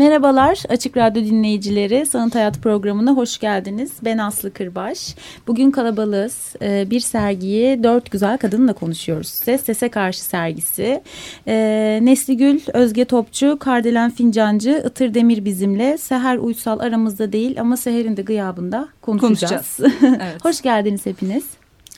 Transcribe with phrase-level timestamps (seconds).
[0.00, 2.06] Merhabalar Açık Radyo dinleyicileri.
[2.06, 3.92] Sanat Hayat programına hoş geldiniz.
[4.04, 5.14] Ben Aslı Kırbaş.
[5.46, 6.54] Bugün kalabalığız.
[6.62, 9.28] Ee, bir sergiyi dört güzel kadınla konuşuyoruz.
[9.28, 11.02] Ses Sese Karşı sergisi.
[11.46, 15.98] Ee, Nesli Gül, Özge Topçu, Kardelen Fincancı, Itır Demir bizimle.
[15.98, 19.76] Seher Uysal aramızda değil ama Seher'in de gıyabında konuşacağız.
[19.76, 20.02] konuşacağız.
[20.22, 20.44] Evet.
[20.44, 21.44] hoş geldiniz hepiniz.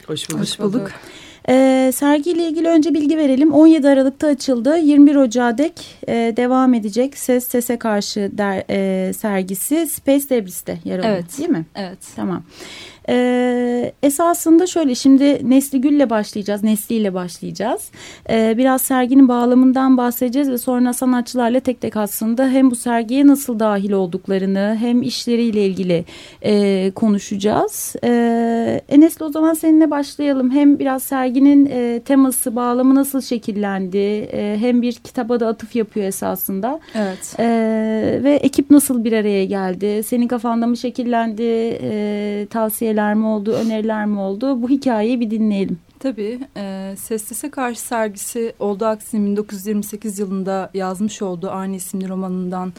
[0.06, 0.40] Hoş bulduk.
[0.40, 0.90] Hoş bulduk.
[1.48, 3.52] Ee, sergiyle ilgili önce bilgi verelim.
[3.52, 4.78] 17 Aralık'ta açıldı.
[4.78, 10.98] 21 Ocağı dek e, devam edecek Ses Sese Karşı der, e, sergisi Space Debris'te yer
[10.98, 11.38] alıyor Evet.
[11.38, 11.64] değil mi?
[11.74, 11.98] Evet.
[12.16, 12.42] Tamam.
[13.08, 16.62] Ee, esasında şöyle şimdi Nesli Gül'le başlayacağız.
[16.64, 17.90] Nesli ile başlayacağız.
[18.30, 23.58] Ee, biraz serginin bağlamından bahsedeceğiz ve sonra sanatçılarla tek tek aslında hem bu sergiye nasıl
[23.58, 26.04] dahil olduklarını hem işleriyle ilgili
[26.42, 27.96] e, konuşacağız.
[28.04, 30.50] Ee, Enes'le o zaman seninle başlayalım.
[30.50, 33.98] Hem biraz serginin e, teması, bağlamı nasıl şekillendi
[34.32, 36.80] e, hem bir kitaba da atıf yapıyor esasında.
[36.94, 37.36] Evet.
[37.38, 40.02] Ee, ve ekip nasıl bir araya geldi?
[40.02, 41.78] Senin kafanda mı şekillendi?
[41.82, 42.46] Ee,
[42.92, 43.52] tavsiyeler mi oldu?
[43.52, 44.62] Öneriler mi oldu?
[44.62, 45.78] Bu hikayeyi bir dinleyelim.
[45.98, 46.40] Tabii.
[46.56, 52.72] E, Ses Sese Karşı sergisi Oldu Aksine 1928 yılında yazmış olduğu aynı isimli romanından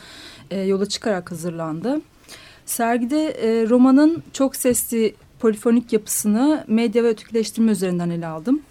[0.51, 2.01] e, yola çıkarak hazırlandı.
[2.65, 8.61] Sergide e, romanın çok sesli polifonik yapısını medya ve ötekileştirme üzerinden ele aldım.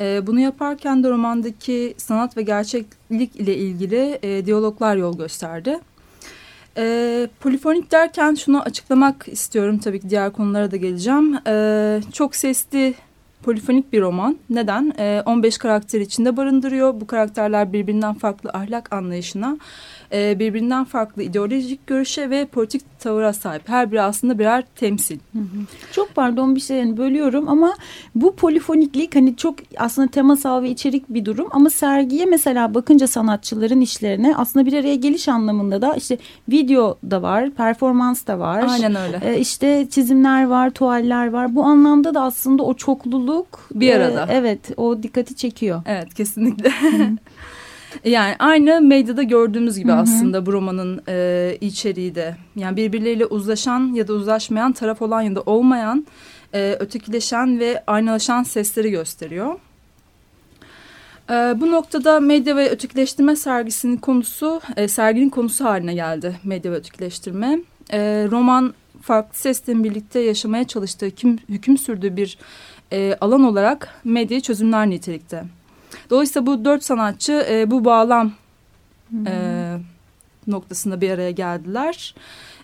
[0.00, 5.78] E, bunu yaparken de romandaki sanat ve gerçeklik ile ilgili e, diyaloglar yol gösterdi.
[6.76, 11.38] E, polifonik derken şunu açıklamak istiyorum tabii ki diğer konulara da geleceğim.
[11.46, 12.94] E, çok sesli
[13.42, 14.38] polifonik bir roman.
[14.50, 14.92] Neden?
[14.98, 17.00] E, 15 karakter içinde barındırıyor.
[17.00, 19.58] Bu karakterler birbirinden farklı ahlak anlayışına,
[20.12, 23.68] e, birbirinden farklı ideolojik görüşe ve politik tavıra sahip.
[23.68, 25.18] Her biri aslında birer temsil.
[25.92, 27.74] Çok pardon bir şey bölüyorum ama
[28.14, 33.80] bu polifoniklik hani çok aslında temasal ve içerik bir durum ama sergiye mesela bakınca sanatçıların
[33.80, 36.18] işlerine aslında bir araya geliş anlamında da işte
[36.48, 38.64] video da var, performans da var.
[38.68, 39.20] Aynen öyle.
[39.24, 41.54] Ee, işte çizimler var, tuvaller var.
[41.54, 44.26] Bu anlamda da aslında o çokluluk Bir e, arada.
[44.30, 45.82] evet, o dikkati çekiyor.
[45.86, 46.72] Evet kesinlikle.
[48.04, 50.00] yani aynı medyada gördüğümüz gibi Hı hı.
[50.00, 52.36] aslında bu romanın e, içeriği de.
[52.56, 56.06] Yani birbirleriyle uzlaşan ya da uzlaşmayan taraf olan ya da olmayan
[56.54, 59.54] e, ötekileşen ve aynalaşan sesleri gösteriyor.
[61.30, 66.76] E, bu noktada medya ve ötekileştirme sergisinin konusu, e, serginin konusu haline geldi medya ve
[66.76, 67.58] ötekileştirme.
[67.92, 72.38] E, roman farklı seslerin birlikte yaşamaya çalıştığı, hüküm, hüküm sürdüğü bir
[72.92, 75.44] e, alan olarak medyayı çözümler nitelikte.
[76.10, 78.32] Dolayısıyla bu dört sanatçı e, bu bağlam
[79.26, 79.34] e,
[80.46, 82.14] noktasında bir araya geldiler.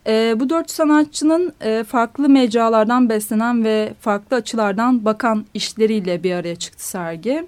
[0.07, 6.57] E, bu dört sanatçının e, farklı mecralardan beslenen ve farklı açılardan bakan işleriyle bir araya
[6.57, 7.47] çıktı sergi.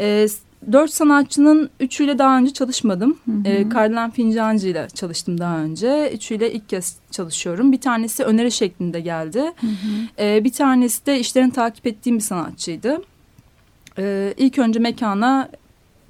[0.00, 0.26] E,
[0.72, 3.18] dört sanatçının üçüyle daha önce çalışmadım.
[3.44, 6.10] E, Kardelen Fincancı ile çalıştım daha önce.
[6.14, 7.72] Üçüyle ilk kez çalışıyorum.
[7.72, 9.52] Bir tanesi öneri şeklinde geldi.
[10.18, 13.02] E, bir tanesi de işlerini takip ettiğim bir sanatçıydı.
[13.98, 15.48] E, ilk önce mekana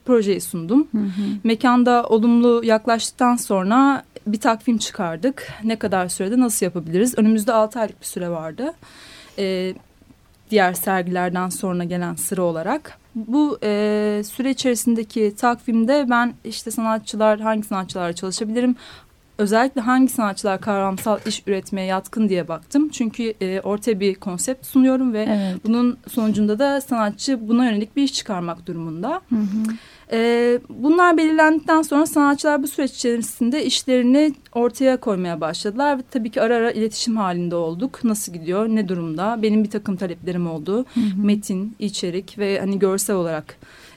[0.05, 0.89] projeyi sundum.
[0.93, 1.23] Hı hı.
[1.45, 5.49] Mekanda olumlu yaklaştıktan sonra bir takvim çıkardık.
[5.65, 7.19] Ne kadar sürede nasıl yapabiliriz?
[7.19, 8.73] Önümüzde 6 aylık bir süre vardı.
[9.39, 9.75] Ee,
[10.51, 12.99] diğer sergilerden sonra gelen sıra olarak.
[13.15, 18.77] Bu e, süre içerisindeki takvimde ben işte sanatçılar, hangi sanatçılarla çalışabilirim?
[19.39, 22.89] Özellikle hangi sanatçılar kavramsal iş üretmeye yatkın diye baktım.
[22.89, 25.57] Çünkü e, ortaya bir konsept sunuyorum ve Evet.
[25.67, 29.21] bunun sonucunda da sanatçı buna yönelik bir iş çıkarmak durumunda.
[29.29, 29.73] Hı hı.
[30.15, 35.99] Ee, bunlar belirlendikten sonra sanatçılar bu süreç içerisinde işlerini ortaya koymaya başladılar.
[35.99, 38.05] Ve tabii ki ara ara iletişim halinde olduk.
[38.05, 39.39] Nasıl gidiyor, ne durumda?
[39.43, 40.85] Benim bir takım taleplerim oldu.
[41.17, 43.57] Metin, içerik ve hani görsel olarak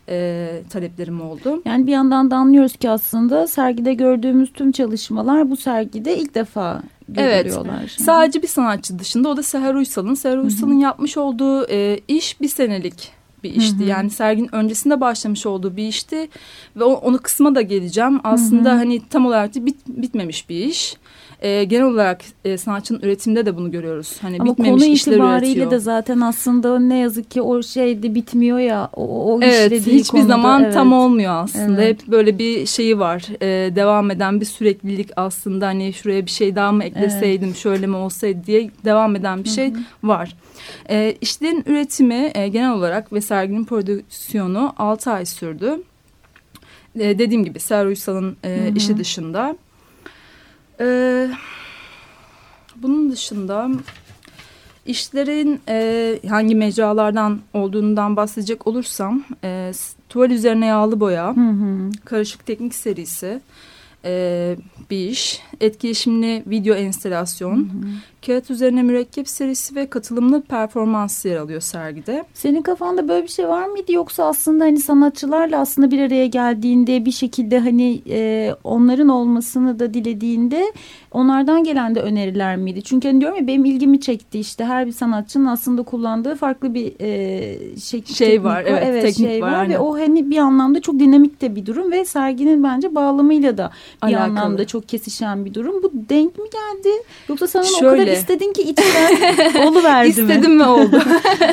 [0.10, 1.62] e, taleplerim oldu.
[1.66, 6.82] Yani bir yandan da anlıyoruz ki aslında sergide gördüğümüz tüm çalışmalar bu sergide ilk defa
[7.18, 7.44] Evet.
[7.44, 7.96] görülüyorlar.
[8.00, 10.14] Sadece bir sanatçı dışında o da Seher Uysal'ın.
[10.14, 13.12] Seher Uysal'ın yapmış olduğu e, iş bir senelik
[13.44, 13.80] bir işti.
[13.80, 13.88] Hı hı.
[13.88, 16.30] Yani serginin öncesinde başlamış olduğu bir işti
[16.76, 18.20] ve o, onu kısma da geleceğim.
[18.24, 20.98] Aslında hani tam olarak bit, bitmemiş bir iş.
[21.46, 24.18] Ee, genel olarak e, sanatçının üretiminde de bunu görüyoruz.
[24.22, 25.72] Hani Ama bitmemiş konu işler itibariyle üretiyor.
[25.72, 30.28] de zaten aslında ne yazık ki o şeyde bitmiyor ya o, o Evet hiçbir konuda,
[30.28, 30.74] zaman evet.
[30.74, 31.84] tam olmuyor aslında.
[31.84, 32.02] Evet.
[32.02, 33.26] Hep böyle bir şeyi var.
[33.42, 35.68] Ee, devam eden bir süreklilik aslında.
[35.68, 39.74] Hani şuraya bir şey daha mı ekleseydim şöyle mi olsaydı diye devam eden bir şey
[40.04, 40.36] var.
[40.90, 45.84] Ee, işlerin üretimi e, genel olarak ve serginin prodüksiyonu 6 ay sürdü.
[47.00, 48.76] Ee, dediğim gibi Ser Uysal'ın e, Hı hı.
[48.76, 49.56] işi dışında.
[50.80, 51.30] Ee,
[52.76, 53.70] bunun dışında
[54.86, 59.72] işlerin e, hangi mecralardan olduğundan bahsedecek olursam e,
[60.10, 61.92] tuval üzerine yağlı boya, Hı hı.
[62.06, 63.42] karışık teknik serisi
[64.06, 64.56] e,
[64.90, 67.70] bir iş, etkileşimli video enstelasyon,
[68.26, 72.24] kağıt üzerine mürekkep serisi ve katılımlı performans yer alıyor sergide.
[72.34, 77.06] Senin kafanda böyle bir şey var mıydı yoksa aslında hani sanatçılarla aslında bir araya geldiğinde
[77.06, 80.74] bir şekilde hani e, onların olmasını da dilediğinde
[81.12, 82.82] onlardan gelen de öneriler miydi?
[82.84, 86.94] Çünkü hani diyorum ya benim ilgimi çekti işte her bir sanatçının aslında kullandığı farklı bir
[87.00, 91.00] e, şey, teknik var, evet, teknik şey var, var, ve o hani bir anlamda çok
[91.00, 93.72] dinamik de bir durum ve serginin bence bağlamıyla da
[94.04, 94.24] bir Alakalı.
[94.24, 95.84] anlamda çok kesişen bir durum.
[95.84, 96.90] Bu denk mi geldi?
[97.30, 98.06] Yoksa sana o Şöyle.
[98.06, 100.32] kadar istedin ki içten oluverdi mi?
[100.32, 101.02] İstedim ve oldu.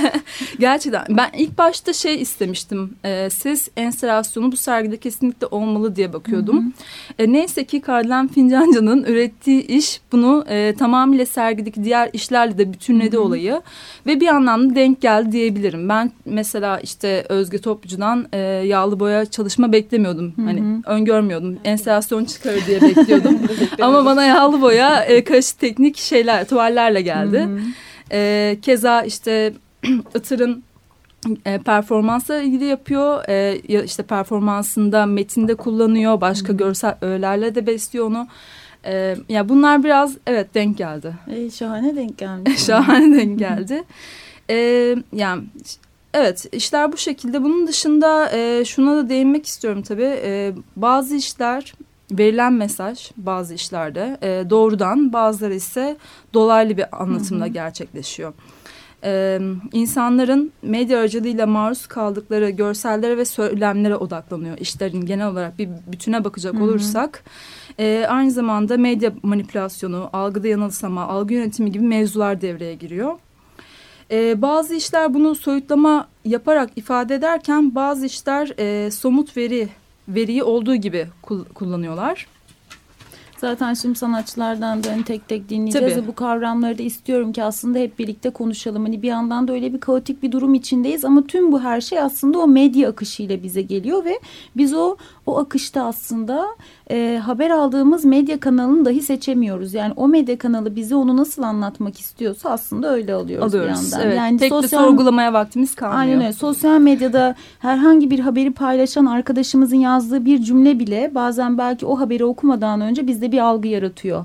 [0.59, 2.95] Gerçekten ben ilk başta şey istemiştim.
[3.05, 6.73] E, ses enstalasyonu bu sergide kesinlikle olmalı diye bakıyordum.
[7.19, 13.19] E, neyse ki Kardelen Fincancı'nın ürettiği iş bunu e, tamamıyla sergideki diğer işlerle de bütünledi
[13.19, 13.63] olayı.
[14.07, 15.89] Ve bir anlamda denk geldi diyebilirim.
[15.89, 20.33] Ben mesela işte Özge Topçu'dan e, yağlı boya çalışma beklemiyordum.
[20.37, 21.59] Hani öngörmüyordum.
[21.65, 23.39] Enstalasyon çıkarır diye bekliyordum.
[23.81, 27.49] Ama bana yağlı boya e, karışık teknik şeyler, tuvallerle geldi.
[28.13, 29.53] E, keza işte
[30.15, 30.63] Itır'ın
[31.45, 33.29] e, performansla ilgili yapıyor.
[33.29, 36.21] E, işte performansında metinde kullanıyor.
[36.21, 38.29] Başka görsel öğelerle de besliyor onu.
[38.85, 41.15] E, ya bunlar biraz evet denk geldi.
[41.31, 42.59] E, şahane denk gelmiş.
[42.67, 43.85] Şahane denk geldi.
[44.51, 44.57] E,
[45.13, 45.43] yani
[46.15, 47.43] evet işler bu şekilde.
[47.43, 50.21] Bunun dışında e, şuna da değinmek istiyorum tabii.
[50.23, 51.75] E, bazı işler
[52.19, 55.97] verilen mesaj bazı işlerde e, doğrudan bazıları ise
[56.35, 58.33] dolaylı bir anlatımla gerçekleşiyor.
[59.05, 59.41] Ee,
[59.73, 64.59] insanların medya aracılığıyla maruz kaldıkları görsellere ve söylemlere odaklanıyor.
[64.59, 67.25] İşlerin genel olarak bir bütüne bakacak olursak
[67.79, 73.19] e, aynı zamanda medya manipülasyonu, algıda yanılsama, algı yönetimi gibi mevzular devreye giriyor.
[74.11, 79.69] Ee, bazı işler bunu soyutlama yaparak ifade ederken bazı işler e, somut veri
[80.09, 82.27] veriyi olduğu gibi kul- kullanıyorlar.
[83.43, 86.03] Zaten şimdi sanatçılardan da hani tek tek dinleyeceğiz Tabii.
[86.03, 88.83] ve bu kavramları da istiyorum ki aslında hep birlikte konuşalım.
[88.85, 91.99] Hani bir yandan da öyle bir kaotik bir durum içindeyiz ama tüm bu her şey
[91.99, 94.21] aslında o medya akışıyla bize geliyor ve
[94.57, 94.97] biz o
[95.27, 96.47] o akışta aslında
[96.91, 99.75] e, haber aldığımız medya kanalını dahi seçemiyoruz.
[99.75, 103.93] Yani o medya kanalı bize onu nasıl anlatmak istiyorsa aslında öyle alıyoruz, bir Alıyoruz.
[103.93, 104.07] yandan.
[104.07, 104.19] Evet.
[104.19, 106.01] Yani de sosyal- sorgulamaya vaktimiz kalmıyor.
[106.01, 106.33] Aynen öyle.
[106.33, 112.25] Sosyal medyada herhangi bir haberi paylaşan arkadaşımızın yazdığı bir cümle bile bazen belki o haberi
[112.25, 114.25] okumadan önce bizde bir algı yaratıyor.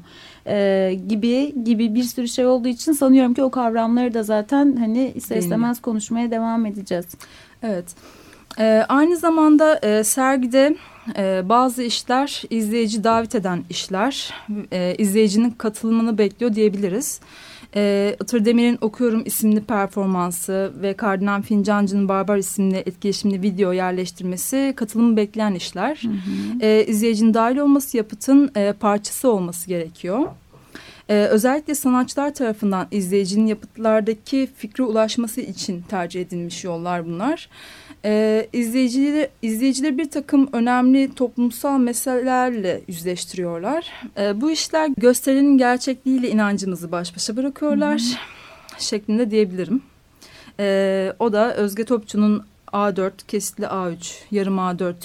[0.50, 5.12] Ee, gibi gibi bir sürü şey olduğu için sanıyorum ki o kavramları da zaten hani
[5.16, 7.06] ister istemez konuşmaya devam edeceğiz.
[7.64, 7.86] Evet.
[8.60, 10.76] Ee, aynı zamanda e, sergide
[11.18, 14.34] e, bazı işler izleyici davet eden işler,
[14.72, 17.20] e, izleyicinin katılımını bekliyor diyebiliriz.
[17.76, 25.18] E, Itır Demir'in Okuyorum isimli performansı ve Kardinal Fincancı'nın Barbar isimli etkileşimli video yerleştirmesi katılımı
[25.18, 26.02] bekleyen işler.
[26.62, 30.28] E, izleyicinin dahil olması yapıtın e, parçası olması gerekiyor.
[31.10, 37.50] Ee, özellikle sanatçılar tarafından izleyicinin yapıtlardaki fikre ulaşması için tercih edilmiş yollar bunlar.
[38.06, 43.92] Ee, izleyicileri, izleyicileri bir takım önemli toplumsal meselelerle yüzleştiriyorlar.
[44.18, 48.02] Ee, bu işler gösterinin gerçekliğiyle inancımızı baş başa bırakıyorlar
[48.80, 49.82] şeklinde diyebilirim.
[50.60, 53.96] Ee, o da Özge Topçu'nun A4, kesitli A3,
[54.32, 54.96] yarım A4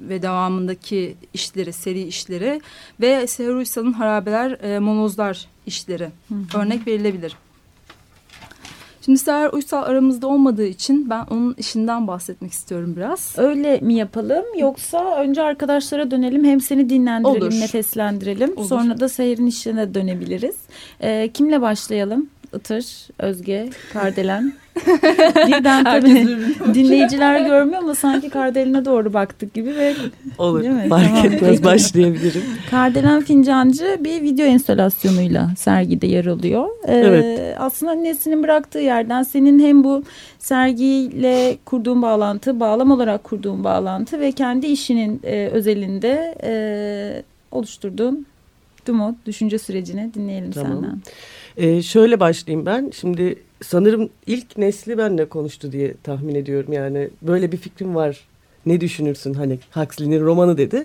[0.00, 2.60] ve devamındaki işleri, seri işleri
[3.00, 6.08] ve Seher Uysal'ın Harabeler, e, Molozlar işleri
[6.54, 7.36] örnek verilebilir.
[9.04, 13.34] Şimdi Seher Uysal aramızda olmadığı için ben onun işinden bahsetmek istiyorum biraz.
[13.38, 17.60] Öyle mi yapalım yoksa önce arkadaşlara dönelim hem seni dinlendirelim Olur.
[17.60, 18.68] nefeslendirelim Olur.
[18.68, 20.56] sonra da seyirin işine dönebiliriz.
[21.00, 22.28] Ee, kimle başlayalım?
[22.54, 22.84] Itır,
[23.18, 24.52] Özge, Kardelen.
[25.46, 26.26] Birden tabii
[26.74, 29.94] dinleyiciler görmüyor ama sanki Kardelen'e doğru baktık gibi ve
[30.38, 30.62] Olur.
[30.62, 30.88] Değil mi?
[30.88, 32.42] Fark Tamam, etmez başlayabilirim.
[32.70, 36.68] Kardelen Fincancı bir video enstalasyonuyla sergide yer alıyor.
[36.86, 37.56] Ee, Evet.
[37.58, 40.04] Aslında Nesin'in bıraktığı yerden senin hem bu
[40.38, 46.52] sergiyle kurduğun bağlantı, bağlam olarak kurduğun bağlantı ve kendi işinin e, özelinde e,
[47.50, 48.26] oluşturduğun
[48.86, 50.72] Dumo düşünce sürecini dinleyelim Tamam.
[50.72, 51.02] senden.
[51.56, 52.90] Ee, şöyle başlayayım ben.
[52.94, 56.72] Şimdi sanırım ilk nesli benle konuştu diye tahmin ediyorum.
[56.72, 58.20] Yani böyle bir fikrim var.
[58.66, 60.84] Ne düşünürsün hani Huxley'nin romanı dedi.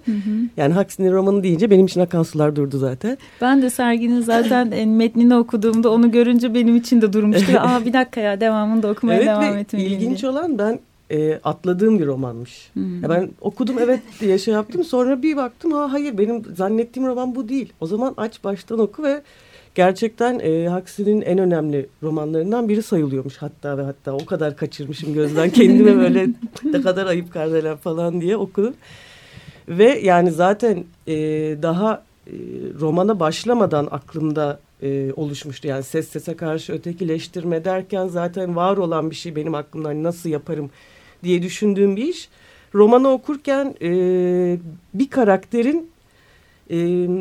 [0.58, 3.18] Yani Huxley'nin romanı deyince benim için akan sular durdu zaten.
[3.42, 7.54] Ben de serginin zaten en metnini okuduğumda onu görünce benim için de durmuştu.
[7.54, 10.32] ve, Aa bir dakika ya devamını da okumaya evet devam etmeliyim ilginç diye.
[10.32, 10.80] olan ben
[11.12, 12.70] e, atladığım bir romanmış.
[12.74, 13.04] Hmm.
[13.04, 14.84] Ya ben okudum evet diye şey yaptım.
[14.84, 17.74] Sonra bir baktım ha hayır benim zannettiğim roman bu değil.
[17.82, 19.22] O zaman aç baştan oku ve
[19.78, 25.50] gerçekten e, Huxley'nin en önemli romanlarından biri sayılıyormuş hatta ve hatta o kadar kaçırmışım gözden
[25.50, 26.28] kendime böyle
[26.64, 28.74] ne kadar ayıp kardelen falan diye okudum.
[29.70, 31.16] Ve yani zaten e,
[31.62, 32.34] daha e,
[32.80, 35.68] romana başlamadan aklımda e, oluşmuştu.
[35.68, 40.30] Yani ses sese karşı ötekileştirme derken zaten var olan bir şey benim aklımdan hani nasıl
[40.30, 40.70] yaparım
[41.24, 42.30] diye düşündüğüm bir iş.
[42.76, 43.90] Romanı okurken e,
[44.94, 45.90] bir karakterin
[46.70, 46.78] e,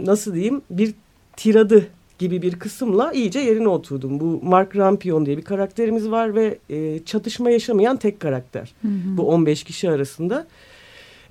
[0.06, 0.94] nasıl diyeyim bir
[1.36, 4.20] tiradı gibi bir kısımla iyice yerine oturdum.
[4.20, 8.74] Bu Mark Rampion diye bir karakterimiz var ve e, çatışma yaşamayan tek karakter.
[9.16, 10.46] Bu 15 kişi arasında.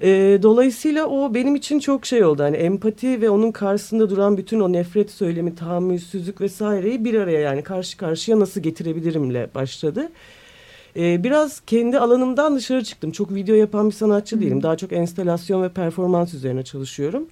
[0.02, 2.44] E, dolayısıyla o benim için çok şey oldu.
[2.44, 7.62] Hani empati ve onun karşısında duran bütün o nefret söylemi, tahammülsüzlük vesaireyi bir araya yani
[7.62, 10.10] karşı karşıya nasıl getirebilirimle başladı.
[10.98, 13.12] E, biraz kendi alanımdan dışarı çıktım.
[13.12, 14.64] Çok video yapan bir sanatçı değilim.
[14.64, 17.28] Daha çok enstalasyon ve performans üzerine çalışıyorum.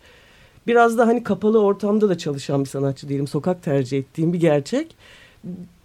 [0.68, 3.28] Biraz da hani kapalı ortamda da çalışan bir sanatçı değilim.
[3.28, 4.96] Sokak tercih ettiğim bir gerçek.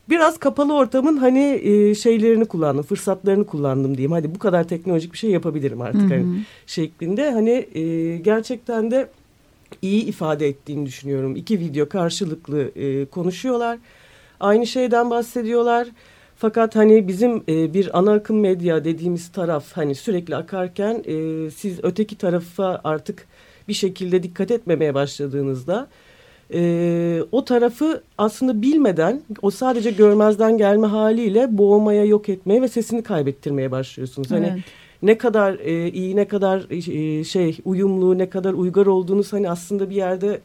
[0.08, 4.12] Biraz kapalı ortamın hani e, şeylerini kullandım, fırsatlarını kullandım diyeyim.
[4.12, 6.26] Hadi bu kadar teknolojik bir şey yapabilirim artık hani
[6.66, 7.30] şeklinde.
[7.30, 9.08] Hani e, gerçekten de
[9.82, 11.36] iyi ifade ettiğini düşünüyorum.
[11.36, 13.78] İki video karşılıklı e, konuşuyorlar.
[14.40, 15.88] Aynı şeyden bahsediyorlar.
[16.36, 21.78] Fakat hani bizim e, bir ana akım medya dediğimiz taraf hani sürekli akarken e, siz
[21.82, 23.26] öteki tarafa artık
[23.68, 25.88] bir şekilde dikkat etmemeye başladığınızda
[26.54, 33.02] e, o tarafı aslında bilmeden o sadece görmezden gelme haliyle boğmaya, yok etmeye ve sesini
[33.02, 34.30] kaybettirmeye başlıyorsunuz.
[34.30, 34.64] Hani Evet.
[35.02, 39.90] ne kadar e, iyi, ne kadar e, şey uyumlu, ne kadar uygar olduğunuz hani aslında
[39.90, 40.40] bir yerde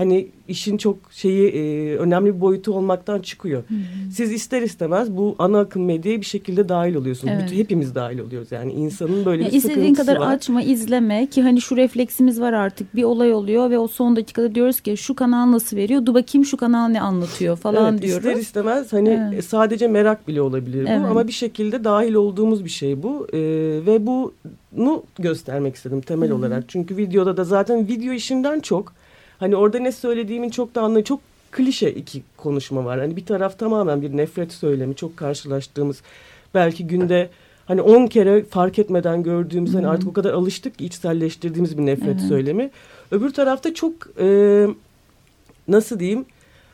[0.00, 3.62] hani işin çok şeyi e, önemli bir boyutu olmaktan çıkıyor.
[4.12, 7.32] Siz ister istemez bu ana akım medyaya bir şekilde dahil oluyorsunuz.
[7.36, 7.44] Evet.
[7.44, 10.34] Bütün, hepimiz dahil oluyoruz yani insanın böyle Ya bir istediğin kadar var.
[10.34, 12.96] açma, izleme ki hani şu refleksimiz var artık.
[12.96, 16.06] Bir olay oluyor ve o son dakikada diyoruz ki şu kanal nasıl veriyor?
[16.06, 18.26] Dur bakayım şu kanal ne anlatıyor falan evet, diyoruz.
[18.26, 19.38] İster istemez hani Evet.
[19.38, 21.06] e, sadece merak bile olabilir bu Evet.
[21.10, 23.38] ama bir şekilde dahil olduğumuz bir şey bu Ee,
[23.86, 26.64] ve bunu göstermek istedim temel olarak.
[26.68, 28.92] Çünkü videoda da zaten video işinden çok
[29.40, 31.20] hani orada ne söylediğimin çok da anlayı çok
[31.50, 33.00] klişe iki konuşma var.
[33.00, 36.02] Hani bir taraf tamamen bir nefret söylemi çok karşılaştığımız
[36.54, 37.28] belki günde
[37.66, 42.08] hani 10 kere fark etmeden gördüğümüz hani artık o kadar alıştık ki içselleştirdiğimiz bir nefret
[42.08, 42.28] Evet.
[42.28, 42.70] söylemi.
[43.10, 44.66] Öbür tarafta çok e,
[45.68, 46.24] nasıl diyeyim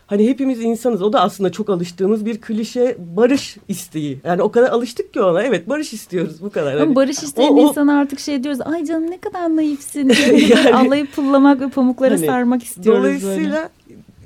[0.07, 1.03] hani hepimiz insanız.
[1.03, 4.19] O da aslında çok alıştığımız bir klişe barış isteği.
[4.25, 5.43] Yani o kadar alıştık ki ona.
[5.43, 6.73] Evet barış istiyoruz bu kadar.
[6.75, 8.61] Ama Hani barış isteyen o- o- insana artık şey diyoruz.
[8.65, 10.09] Ay canım ne kadar naifsin.
[10.31, 13.21] Böyle Yani- Alayı pullamak ve pamuklara Hani, sarmak istiyoruz böyle.
[13.23, 13.69] Dolayısıyla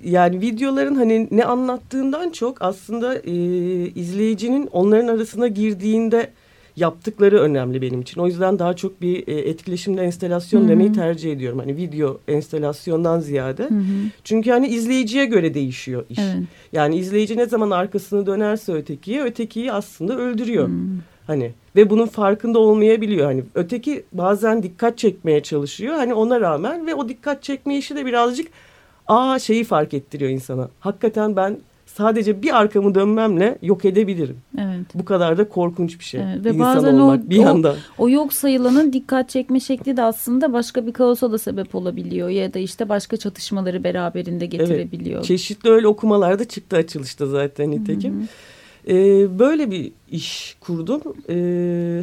[0.04, 3.32] yani videoların hani ne anlattığından çok aslında e,
[3.94, 6.30] izleyicinin onların arasına girdiğinde
[6.77, 8.21] yaptıkları önemli benim için.
[8.21, 10.69] O yüzden daha çok bir e, etkileşimli enstelasyon Hı hı.
[10.69, 11.59] demeyi tercih ediyorum.
[11.59, 13.62] Hani video enstelasyondan ziyade.
[13.62, 14.11] Hı hı.
[14.25, 16.19] Çünkü hani izleyiciye göre değişiyor iş.
[16.19, 16.37] Evet.
[16.73, 20.67] Yani izleyici ne zaman arkasını dönerse ötekiye, ötekiyi aslında öldürüyor.
[20.67, 20.99] Hmm.
[21.27, 23.27] Hani ve bunun farkında olmayabiliyor.
[23.27, 25.95] Hani öteki bazen dikkat çekmeye çalışıyor.
[25.95, 28.49] Hani ona rağmen ve o dikkat çekme işi de birazcık
[29.09, 30.69] aa şeyi fark ettiriyor insana.
[30.81, 31.59] Hakikaten ben
[31.94, 34.37] sadece bir arkamı dönmemle yok edebilirim.
[34.59, 34.87] Evet.
[34.94, 36.20] Bu kadar da korkunç bir şey.
[36.20, 37.76] Evet, ve İnsan bazen olmak o- bir o- yandan.
[37.99, 42.28] O yok sayılanın dikkat çekme şekli de aslında başka bir kaosa da sebep olabiliyor.
[42.28, 45.23] Ya da işte başka çatışmaları beraberinde getirebiliyor.
[45.25, 48.28] Çeşitli öyle okumalar da çıktı açılışta zaten nitekim.
[48.88, 48.94] Ee,
[49.38, 51.02] böyle bir iş kurdum.
[51.28, 52.02] Ee,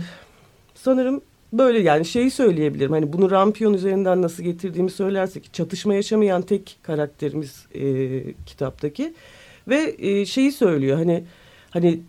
[0.76, 1.22] sanırım
[1.54, 2.92] böyle yani şeyi söyleyebilirim.
[2.92, 7.84] Hani bunu Rampion üzerinden nasıl getirdiğimi söylersek çatışma yaşamayan tek karakterimiz e,
[8.46, 9.14] kitaptaki
[9.68, 10.98] ve e, şeyi söylüyor.
[10.98, 11.24] Hani
[11.70, 12.00] hani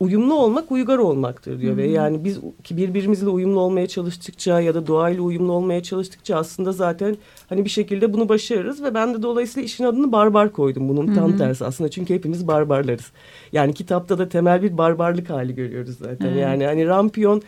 [0.00, 1.72] uyumlu olmak uygar olmaktır diyor.
[1.72, 1.82] Hı hı.
[1.82, 6.72] Ve yani biz ki birbirimizle uyumlu olmaya çalıştıkça ya da doğayla uyumlu olmaya çalıştıkça aslında
[6.72, 7.16] zaten
[7.48, 8.82] hani bir şekilde bunu başarırız.
[8.82, 10.88] Ve ben de dolayısıyla işin adını barbar koydum.
[10.88, 11.38] Bunun tam Hı hı.
[11.38, 13.12] tersi aslında çünkü hepimiz barbarlarız.
[13.52, 16.26] Yani kitapta da temel bir barbarlık hali görüyoruz zaten.
[16.26, 16.42] Evet.
[16.42, 17.42] Yani hani Rampion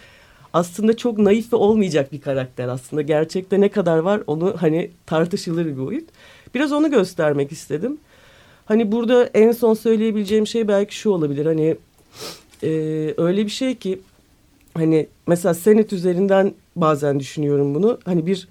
[0.53, 3.03] aslında çok naif ve olmayacak bir karakter aslında.
[3.03, 6.09] Gerçekte ne kadar var onu hani tartışılır bir boyut.
[6.55, 7.99] Biraz onu göstermek istedim.
[8.69, 11.47] Hani burada en son söyleyebileceğim şey belki şu olabilir.
[11.47, 11.77] Hani
[12.63, 12.69] e,
[13.17, 13.99] öyle bir şey ki
[14.75, 17.99] hani mesela senet üzerinden bazen düşünüyorum bunu.
[18.05, 18.49] Hani bir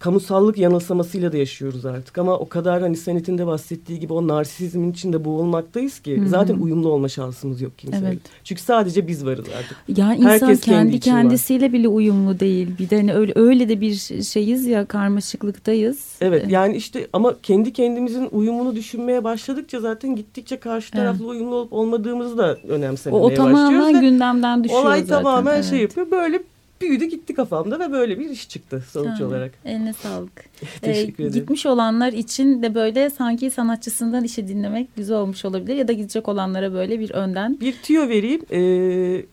[0.00, 4.92] kamusallık yanılsamasıyla da yaşıyoruz artık ama o kadar hani senetin de bahsettiği gibi o narsizmin
[4.92, 6.28] içinde boğulmaktayız ki Hı hı.
[6.28, 8.06] zaten uyumlu olma şansımız yok kimseyle.
[8.08, 8.18] Evet.
[8.44, 9.98] Çünkü sadece biz varız artık.
[9.98, 11.22] Ya insan Herkes kendi kendi için var.
[11.22, 12.68] kendisiyle bile uyumlu değil.
[12.78, 15.98] Bir de hani öyle öyle de bir şeyiz ya karmaşıklıktayız.
[16.20, 21.04] Evet Ee, yani işte ama kendi kendimizin uyumunu düşünmeye başladıkça zaten gittikçe karşı Evet.
[21.04, 23.54] tarafla uyumlu olup olmadığımızı da o, önemsemeye o başlıyoruz.
[23.54, 25.14] tamamen ve gündemden düşüyor Olay zaten.
[25.22, 25.64] tamamen evet.
[25.64, 26.10] şey yapıyor.
[26.10, 26.42] Böyle
[26.80, 29.52] büyüdü gitti kafamda ve böyle bir iş çıktı sonuç Ha, olarak.
[29.64, 30.44] Eline sağlık.
[30.82, 31.40] Teşekkür Ee, ederim.
[31.40, 35.76] Gitmiş olanlar için de böyle sanki sanatçısından işi dinlemek güzel olmuş olabilir.
[35.76, 37.60] Ya da gidecek olanlara böyle bir önden.
[37.60, 38.40] Bir tüyo vereyim.
[38.52, 39.24] Ee,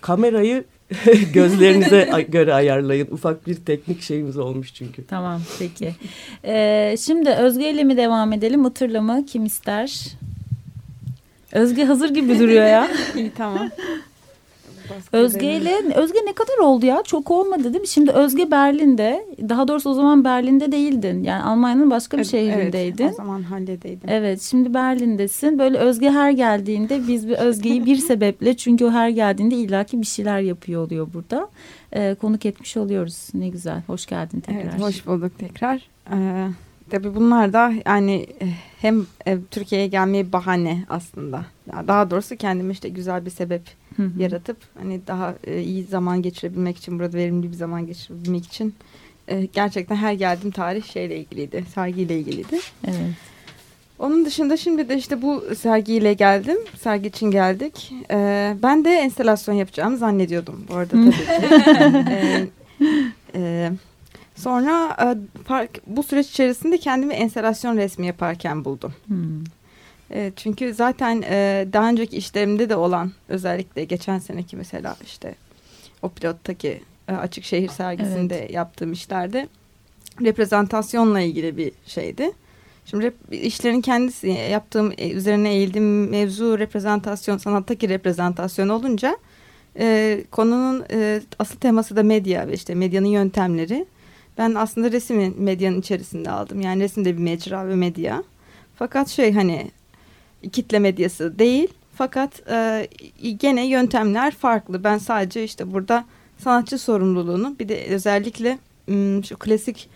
[0.00, 0.64] kamerayı
[1.32, 3.08] gözlerinize göre ayarlayın.
[3.10, 5.06] Ufak bir teknik şeyimiz olmuş çünkü.
[5.06, 5.94] Tamam peki.
[6.44, 8.64] Ee, şimdi Özge ile mi devam edelim?
[8.66, 9.26] Itır'la mı?
[9.26, 10.04] Kim ister?
[11.52, 12.88] Özge hazır gibi duruyor ya.
[13.16, 13.70] İyi tamam.
[15.12, 17.02] Özge ile Özge ne kadar oldu ya?
[17.02, 17.86] Çok olmadı değil mi?
[17.88, 19.26] Şimdi Özge Berlin'de.
[19.48, 21.22] Daha doğrusu o zaman Berlin'de değildin.
[21.22, 23.04] Yani Almanya'nın başka bir Evet, şehrindeydin.
[23.04, 24.08] Evet, o zaman halledeydim.
[24.08, 25.58] Evet şimdi Berlin'desin.
[25.58, 30.06] Böyle Özge her geldiğinde biz bir Özge'yi bir sebeple çünkü o her geldiğinde illaki bir
[30.06, 31.48] şeyler yapıyor oluyor burada.
[31.92, 33.28] Ee, konuk etmiş oluyoruz.
[33.34, 33.82] Ne güzel.
[33.86, 34.60] Hoş geldin tekrar.
[34.62, 35.88] Evet, hoş bulduk tekrar.
[36.12, 36.48] Ee,
[36.90, 38.48] tabii bunlar da yani eh,
[38.80, 41.44] hem eh, Türkiye'ye gelmeye bahane aslında.
[41.88, 43.62] Daha doğrusu kendime işte güzel bir sebep
[43.96, 44.22] Hı hı.
[44.22, 48.74] yaratıp hani daha eh, iyi zaman geçirebilmek için burada verimli bir zaman geçirebilmek için
[49.52, 51.64] gerçekten her geldiğim tarih şeyle ilgiliydi.
[51.74, 52.58] Sergiyle ilgiliydi.
[52.86, 53.14] Evet.
[53.98, 56.56] Onun dışında şimdi de işte bu sergiyle geldim.
[56.80, 57.92] Sergi için geldik.
[58.10, 61.24] Ee, ben de enstelasyon yapacağımı zannediyordum bu arada tabii ki.
[62.14, 62.46] Ee,
[63.34, 63.72] e,
[64.34, 65.06] sonra e,
[65.44, 68.94] fark, bu süreç içerisinde kendimi enstelasyon resmi yaparken buldum.
[69.06, 69.44] Hmm.
[70.10, 75.34] E, çünkü zaten e, daha önceki işlerimde de olan özellikle geçen seneki mesela işte
[76.02, 79.48] o pilottaki e, açık şehir sergisinde yaptığım işlerde
[80.22, 82.32] reprezentasyonla ilgili bir şeydi.
[82.86, 89.16] Şimdi rep, işlerin kendisi yaptığım e, üzerine eğildiğim mevzu reprezentasyon sanattaki reprezentasyon olunca
[89.78, 93.86] e, konunun e, asıl teması da medya ve işte medyanın yöntemleri.
[94.38, 96.60] Ben aslında resmin medyanın içerisinde aldım.
[96.60, 98.22] Yani resim de bir mecra ve medya.
[98.76, 99.70] Fakat şey hani
[100.52, 101.68] kitle medyası değil.
[101.94, 102.88] Fakat e,
[103.38, 104.84] gene yöntemler farklı.
[104.84, 106.04] Ben sadece işte burada
[106.38, 108.58] sanatçı sorumluluğunu bir de özellikle
[109.28, 109.88] şu klasik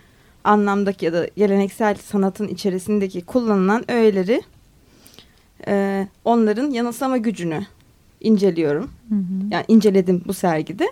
[0.44, 4.42] anlamdaki ya da geleneksel sanatın içerisindeki kullanılan öğeleri
[5.66, 7.66] e, onların yanılsama gücünü
[8.20, 8.90] inceliyorum.
[9.08, 9.20] Hı hı.
[9.50, 10.88] Yani inceledim bu sergide.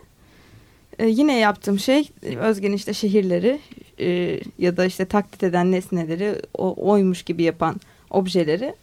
[0.99, 3.61] E, yine yaptığım şey Özge'nin işte şehirleri
[4.01, 7.81] e, ya da işte taklit eden nesneleri o, oymuş gibi yapan
[8.11, 8.75] objeleri.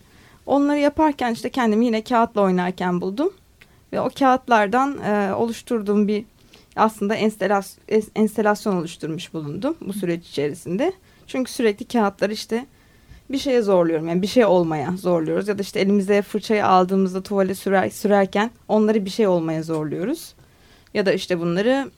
[0.45, 3.33] Onları yaparken işte kendimi yine kağıtla oynarken buldum.
[3.93, 6.25] Ve o kağıtlardan e, oluşturduğum bir
[6.75, 7.77] aslında enstelas,
[8.15, 10.93] enstelasyon oluşturmuş bulundum bu süreç içerisinde.
[11.27, 12.65] Çünkü sürekli kağıtlar işte
[13.29, 14.07] bir şeye zorluyorum.
[14.07, 15.47] Yani bir şey olmaya zorluyoruz.
[15.47, 20.33] Ya da işte elimize fırçayı aldığımızda tuvale sürer, sürerken onları bir şey olmaya zorluyoruz.
[20.93, 21.91] Ya da işte bunları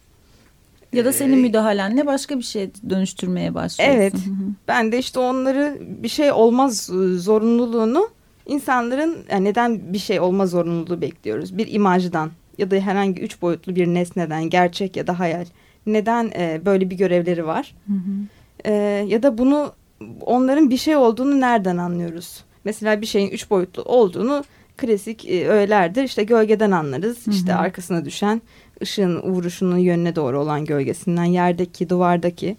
[0.96, 3.98] Ya da senin e, müdahalenle başka bir şeye dönüştürmeye başlıyorsun.
[3.98, 4.14] Evet.
[4.14, 4.48] Hı hı.
[4.68, 8.10] Ben de işte onları bir şey olmaz e, zorunluluğunu
[8.46, 11.58] insanların yani neden bir şey olma zorunluluğu bekliyoruz?
[11.58, 15.46] Bir imajdan ya da herhangi üç boyutlu bir nesneden gerçek ya da hayal.
[15.86, 17.76] Neden e, böyle bir görevleri var?
[17.88, 18.28] Hı hı.
[18.66, 18.74] E,
[19.08, 19.74] ya da bunu
[20.22, 22.44] onların bir şey olduğunu nereden anlıyoruz?
[22.64, 24.44] Mesela bir şeyin üç boyutlu olduğunu
[24.78, 26.04] klasik e, öğelerdir.
[26.04, 27.28] İşte gölgeden anlarız.
[27.28, 27.36] Hı hı.
[27.36, 28.42] İşte arkasına düşen
[28.82, 32.58] ışığın vuruşunun yönüne doğru olan gölgesinden yerdeki, duvardaki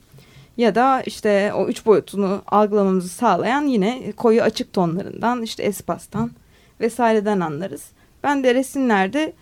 [0.57, 6.31] ya da işte o üç boyutunu algılamamızı sağlayan yine koyu açık tonlarından işte espastan
[6.81, 7.85] vesaireden anlarız.
[8.23, 9.33] Ben de resimlerde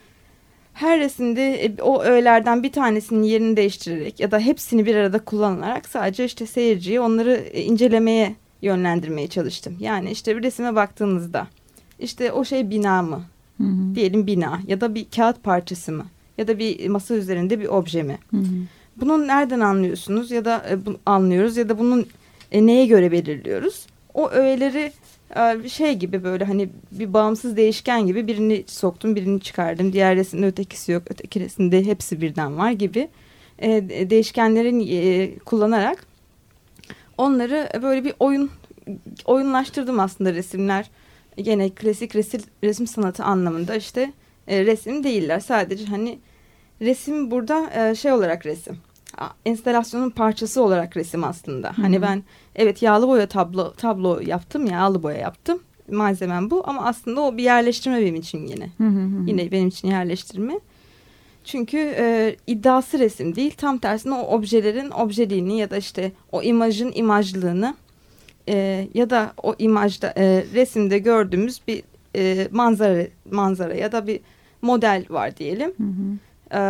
[0.74, 5.88] her resimde e, o öğelerden bir tanesinin yerini değiştirerek ya da hepsini bir arada kullanarak
[5.88, 9.76] sadece işte seyirciyi onları e, incelemeye yönlendirmeye çalıştım.
[9.80, 11.46] Yani işte bir resime baktığınızda
[11.98, 13.22] işte o şey bina mı?
[13.56, 13.94] Hı hı.
[13.94, 16.06] Diyelim bina ya da bir kağıt parçası mı?
[16.38, 18.18] Ya da bir masa üzerinde bir obje mi?
[18.30, 18.42] Hı hı.
[18.96, 22.06] Bunu nereden anlıyorsunuz ya da e, bu, anlıyoruz ya da bunun
[22.52, 23.86] e, neye göre belirliyoruz?
[24.14, 24.92] O öğeleri
[25.36, 29.92] e, şey gibi böyle hani bir bağımsız değişken gibi birini soktum birini çıkardım.
[29.92, 33.08] Diğer resimde ötekisi yok öteki resimde hepsi birden var gibi
[33.58, 33.70] e,
[34.10, 36.06] değişkenlerin e, kullanarak
[37.18, 38.50] onları böyle bir oyun
[39.24, 40.90] oyunlaştırdım aslında resimler.
[41.36, 44.12] Gene klasik resim, resim sanatı anlamında işte
[44.48, 45.40] e, resim değiller.
[45.40, 46.18] Sadece hani
[46.80, 48.78] resim burada e, şey olarak resim.
[49.44, 51.68] Enstalasyonun parçası olarak resim aslında.
[51.68, 51.82] Hı -hı.
[51.82, 52.22] Hani ben
[52.56, 55.60] evet yağlı boya tablo tablo yaptım, yağlı boya yaptım.
[55.90, 58.70] Malzemem bu ama aslında o bir yerleştirme benim için yine.
[58.78, 59.24] Hı hı hı.
[59.26, 60.60] Yine benim için yerleştirme.
[61.44, 63.54] Çünkü e, iddiası resim değil.
[63.56, 67.74] Tam tersine o objelerin objeliğini ya da işte o imajın imajlığını
[68.48, 71.82] e, ya da o imajda e, resimde gördüğümüz bir
[72.16, 74.20] e, manzara manzara ya da bir
[74.64, 75.72] model var diyelim.
[75.76, 76.58] Hı hı.
[76.58, 76.60] E,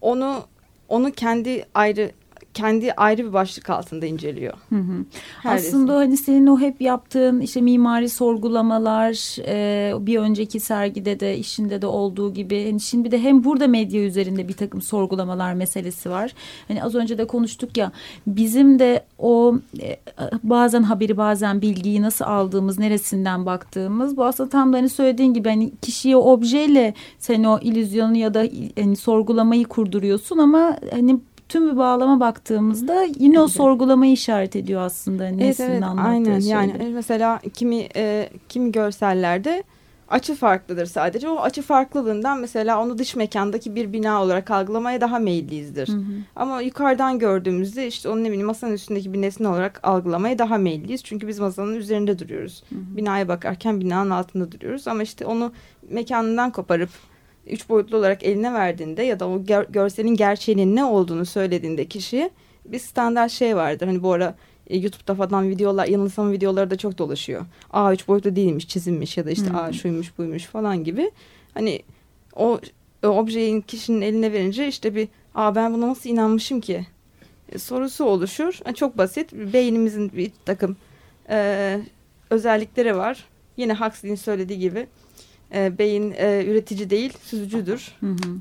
[0.00, 0.44] onu
[0.88, 2.10] onu kendi ayrı
[2.56, 4.54] kendi ayrı bir başlık altında inceliyor.
[4.68, 5.04] Hı hı.
[5.44, 6.10] Aslında resim.
[6.10, 11.86] hani senin o hep yaptığın işte mimari sorgulamalar e, bir önceki sergide de işinde de
[11.86, 16.32] olduğu gibi hani şimdi de hem burada medya üzerinde bir takım sorgulamalar meselesi var.
[16.68, 17.92] Hani az önce de konuştuk ya
[18.26, 19.96] bizim de o e,
[20.42, 25.48] bazen haberi bazen bilgiyi nasıl aldığımız neresinden baktığımız bu aslında tam da hani söylediğin gibi
[25.48, 28.46] hani kişiye objeyle sen o illüzyonu ya da
[28.78, 35.24] hani sorgulamayı kurduruyorsun ama hani tüm bir bağlama baktığımızda yine o sorgulamayı işaret ediyor aslında
[35.28, 36.40] evet, Nesrin'in evet, anlattığı aynen.
[36.40, 36.48] Şeyleri.
[36.48, 39.64] Yani mesela kimi e, kimi görsellerde
[40.08, 41.28] açı farklıdır sadece.
[41.28, 45.88] O açı farklılığından mesela onu dış mekandaki bir bina olarak algılamaya daha meyilliyizdir.
[45.88, 46.02] Hı hı.
[46.36, 51.04] Ama yukarıdan gördüğümüzde işte onun ne bileyim masanın üstündeki bir nesne olarak algılamaya daha meyilliyiz.
[51.04, 52.62] Çünkü biz masanın üzerinde duruyoruz.
[52.68, 52.96] Hı hı.
[52.96, 54.88] Binaya bakarken binanın altında duruyoruz.
[54.88, 55.52] Ama işte onu
[55.90, 56.90] mekanından koparıp
[57.46, 62.30] üç boyutlu olarak eline verdiğinde ya da o gör, görselin gerçeğinin ne olduğunu söylediğinde kişiye
[62.64, 63.86] bir standart şey vardır.
[63.86, 64.34] Hani bu ara
[64.66, 67.46] e, YouTube'da falan videolar, yanılsama videoları da çok dolaşıyor.
[67.70, 69.56] Aa üç boyutlu değilmiş, çizilmiş ya da işte hmm.
[69.56, 71.10] aa şuymuş buymuş falan gibi.
[71.54, 71.82] Hani
[72.36, 72.60] o,
[73.04, 76.86] o objeyi kişinin eline verince işte bir aa ben buna nasıl inanmışım ki
[77.52, 78.60] e, sorusu oluşur.
[78.66, 79.32] Yani çok basit.
[79.32, 80.76] Beynimizin bir takım
[81.28, 81.80] e,
[82.30, 83.24] özellikleri var.
[83.56, 84.86] Yine Huxley'in söylediği gibi
[85.54, 87.92] e, beyin e, üretici değil, süzücüdür.
[88.00, 88.36] Hı hı.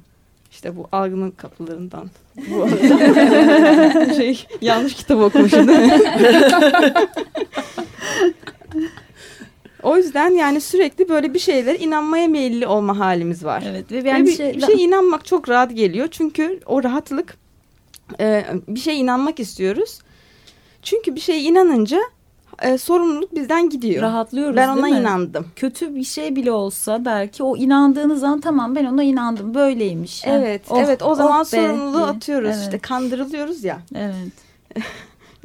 [0.51, 2.09] İşte bu algının kapılarından.
[2.35, 2.69] Bu
[4.15, 5.69] şey yanlış kitap okumuşum
[9.83, 13.63] O yüzden yani sürekli böyle bir şeyler inanmaya meyilli olma halimiz var.
[13.67, 16.07] Evet ve ben bir, şey, bir şey inanmak çok rahat geliyor.
[16.11, 17.37] Çünkü o rahatlık
[18.19, 19.99] e, bir şey inanmak istiyoruz.
[20.81, 21.99] Çünkü bir şeye inanınca
[22.61, 24.01] e, sorumluluk bizden gidiyor.
[24.01, 25.45] Rahatlıyoruz Ben ona inandım.
[25.55, 30.23] Kötü bir şey bile olsa belki o inandığınız an tamam ben ona inandım böyleymiş.
[30.25, 32.63] Evet oh, evet o zaman oh sorumluluğu atıyoruz evet.
[32.63, 33.79] işte kandırılıyoruz ya.
[33.95, 34.15] Evet.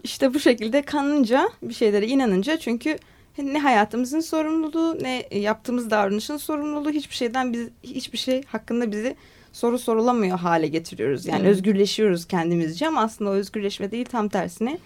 [0.03, 2.99] İşte bu şekilde kanınca bir şeylere inanınca çünkü
[3.39, 9.17] ne hayatımızın sorumluluğu ne yaptığımız davranışın sorumluluğu hiçbir şeyden biz hiçbir şey hakkında bizi
[9.53, 11.27] soru sorulamıyor hale getiriyoruz.
[11.27, 11.51] Yani evet.
[11.51, 14.79] özgürleşiyoruz kendimizce ama aslında o özgürleşme değil tam tersine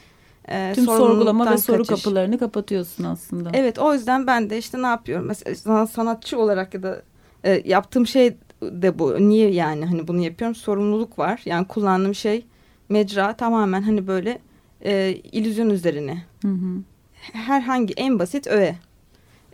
[0.48, 2.02] e, Tüm sorgulama ve soru kaçış.
[2.02, 3.50] kapılarını kapatıyorsun aslında.
[3.52, 7.02] Evet o yüzden ben de işte ne yapıyorum mesela sanatçı olarak ya da
[7.44, 9.28] e, yaptığım şey de bu.
[9.28, 10.54] Niye yani hani bunu yapıyorum?
[10.54, 11.42] Sorumluluk var.
[11.44, 12.46] Yani kullandığım şey
[12.88, 14.38] mecra tamamen hani böyle
[14.84, 16.24] e, illüzyon üzerine.
[16.42, 16.82] Hı hı.
[17.32, 18.76] Herhangi en basit öğe.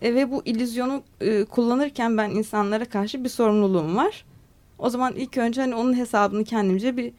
[0.03, 4.25] E, ve bu illüzyonu e, kullanırken ben insanlara karşı bir sorumluluğum var.
[4.79, 7.13] O zaman ilk önce hani onun hesabını kendimce bir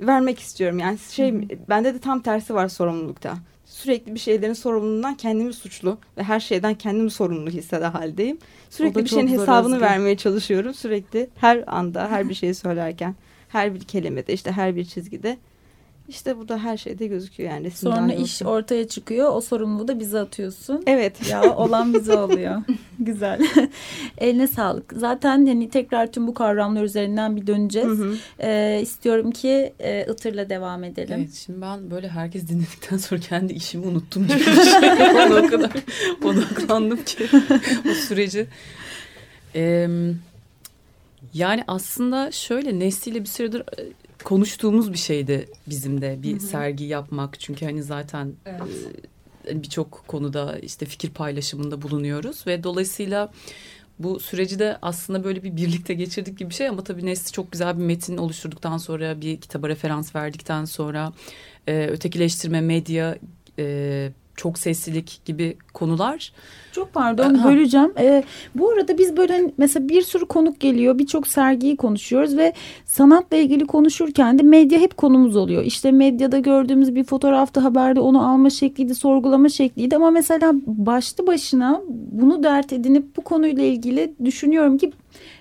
[0.00, 0.78] vermek istiyorum.
[0.78, 1.58] Yani şey Hı -hı.
[1.68, 3.34] bende de tam tersi var sorumlulukta.
[3.64, 8.38] Sürekli bir şeylerin sorumluluğundan kendimi suçlu ve her şeyden kendimi sorumlu hisseder haldeyim.
[8.70, 9.86] Sürekli bir şeyin hesabını özgür.
[9.86, 10.74] vermeye çalışıyorum.
[10.74, 13.14] Sürekli her anda her bir şeyi söylerken,
[13.48, 15.38] her bir kelimede, işte her bir çizgide
[16.08, 17.70] işte bu da her şeyde gözüküyor yani.
[17.70, 19.32] Sonra iş ortaya çıkıyor.
[19.32, 20.82] O sorumluluğu da bize atıyorsun.
[20.86, 21.30] Evet.
[21.30, 22.62] Ya olan bize oluyor.
[22.98, 23.40] Güzel.
[24.18, 24.92] Eline sağlık.
[24.96, 27.88] Zaten hani tekrar tüm bu kavramlar üzerinden bir döneceğiz.
[27.88, 28.16] Hı hı.
[28.40, 31.18] Ee, istiyorum ki e, Itır'la devam edelim.
[31.20, 34.90] Evet şimdi ben böyle herkes dinledikten sonra kendi işimi unuttum gibi bir şey.
[35.26, 35.70] Ona o kadar
[36.24, 37.28] odaklandım ki
[37.90, 38.46] o süreci.
[39.54, 39.88] Ee,
[41.34, 43.62] yani aslında şöyle Nesli ile bir süredir
[44.24, 46.40] konuştuğumuz bir şeydi bizim de bir Hı -hı.
[46.40, 47.40] sergi yapmak.
[47.40, 48.60] Çünkü hani zaten evet.
[49.48, 53.32] e, birçok konuda işte fikir paylaşımında bulunuyoruz ve dolayısıyla
[53.98, 57.52] bu süreci de aslında böyle bir birlikte geçirdik gibi bir şey ama tabii Nesli çok
[57.52, 61.12] güzel bir metin oluşturduktan sonra bir kitaba referans verdikten sonra
[61.66, 63.18] e, ötekileştirme medya
[63.58, 66.32] e, çok seslilik gibi konular.
[66.72, 67.48] Çok pardon Ha.
[67.48, 67.92] böleceğim.
[67.98, 68.22] Ee,
[68.54, 70.98] bu arada biz böyle hani mesela bir sürü konuk geliyor.
[70.98, 72.52] Birçok sergiyi konuşuyoruz ve
[72.84, 75.62] sanatla ilgili konuşurken de medya hep konumuz oluyor.
[75.64, 79.96] İşte medyada gördüğümüz bir fotoğrafta haberde onu alma şekliydi, sorgulama şekliydi.
[79.96, 84.92] Ama mesela başlı başına bunu dert edinip bu konuyla ilgili düşünüyorum ki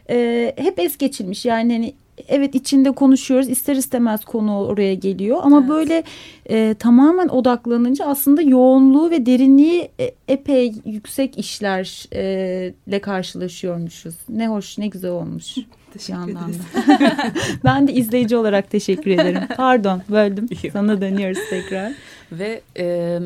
[0.10, 1.46] e, hep es geçilmiş.
[1.46, 1.94] Yani hani
[2.28, 5.70] evet içinde konuşuyoruz ister istemez konu oraya geliyor ama Evet.
[5.70, 6.04] böyle
[6.50, 14.16] e, tamamen odaklanınca aslında yoğunluğu ve derinliği e, epey yüksek işlerle karşılaşıyormuşuz.
[14.30, 15.56] Ne hoş ne güzel olmuş.
[15.94, 16.58] Teşekkür ederiz.
[17.64, 19.42] ben de izleyici olarak teşekkür ederim.
[19.58, 20.50] Pardon böldüm.
[20.74, 21.94] Sana dönüyoruz tekrar.
[22.32, 23.20] Ve e,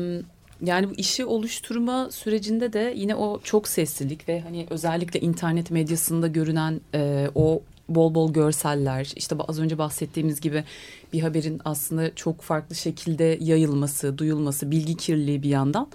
[0.62, 6.26] yani bu işi oluşturma sürecinde de yine o çok seslilik ve hani özellikle internet medyasında
[6.26, 7.62] görünen e, o
[7.94, 10.64] bol bol görseller işte az önce bahsettiğimiz gibi
[11.12, 15.88] bir haberin aslında çok farklı şekilde yayılması, duyulması, bilgi kirliliği bir yandan.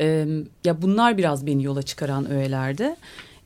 [0.00, 0.26] E,
[0.64, 2.96] ya bunlar biraz beni yola çıkaran öğelerde.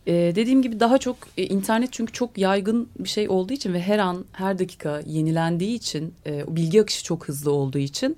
[0.06, 3.82] E, dediğim gibi daha çok e, internet çünkü çok yaygın bir şey olduğu için ve
[3.82, 8.16] her an her dakika yenilendiği için e, bilgi akışı çok hızlı olduğu için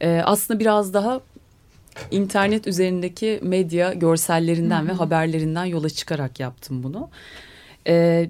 [0.00, 1.20] e, aslında biraz daha
[2.10, 7.08] internet üzerindeki medya görsellerinden ve haberlerinden yola çıkarak yaptım bunu.
[7.86, 8.28] E,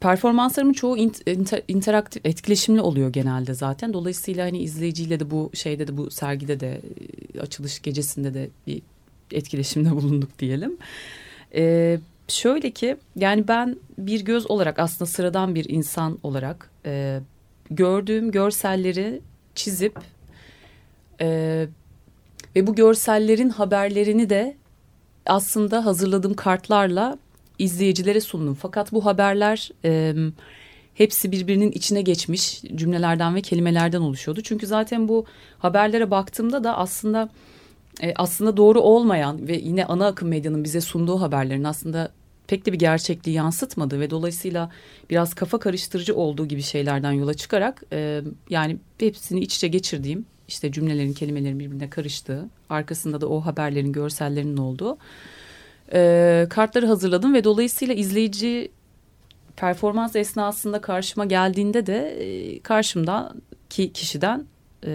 [0.00, 3.92] performanslarımın çoğu int- inter- interaktif, etkileşimli oluyor genelde zaten.
[3.92, 6.80] Dolayısıyla hani izleyiciyle de bu şeyde de bu sergide de
[7.34, 8.82] e, açılış gecesinde de bir
[9.32, 10.76] etkileşimde bulunduk diyelim.
[11.54, 17.20] E, şöyle ki yani ben bir göz olarak aslında sıradan bir insan olarak e,
[17.70, 19.20] gördüğüm görselleri
[19.54, 19.98] çizip
[21.20, 21.66] e,
[22.56, 24.56] ve bu görsellerin haberlerini de
[25.26, 27.18] aslında hazırladığım kartlarla
[27.60, 28.54] izleyicilere sundum.
[28.54, 30.14] Fakat bu haberler e,
[30.94, 34.40] hepsi birbirinin içine geçmiş cümlelerden ve kelimelerden oluşuyordu.
[34.42, 35.24] Çünkü zaten bu
[35.58, 37.28] haberlere baktığımda da aslında
[38.02, 42.12] e, aslında doğru olmayan ve yine ana akım medyanın bize sunduğu haberlerin aslında
[42.46, 44.70] pek de bir gerçekliği yansıtmadığı ve dolayısıyla
[45.10, 48.20] biraz kafa karıştırıcı olduğu gibi şeylerden yola çıkarak e,
[48.50, 54.56] yani hepsini iç içe geçirdiğim işte cümlelerin kelimelerin birbirine karıştığı arkasında da o haberlerin görsellerinin
[54.56, 54.98] olduğu
[55.92, 58.70] e, kartları hazırladım ve dolayısıyla izleyici
[59.56, 64.46] performans esnasında karşıma geldiğinde de e, karşımdaki kişiden
[64.86, 64.90] e,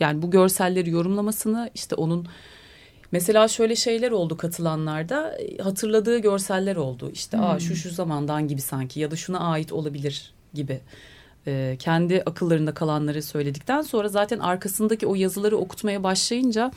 [0.00, 2.26] yani bu görselleri yorumlamasını işte onun
[3.12, 7.10] mesela şöyle şeyler oldu katılanlarda e, hatırladığı görseller oldu.
[7.12, 10.80] İşte aa şu şu zamandan gibi sanki ya da şuna ait olabilir gibi.
[11.46, 16.70] E, kendi akıllarında kalanları söyledikten sonra zaten arkasındaki o yazıları okutmaya başlayınca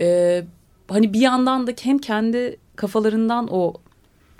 [0.00, 0.44] e,
[0.92, 3.74] hani bir yandan da hem kendi kafalarından o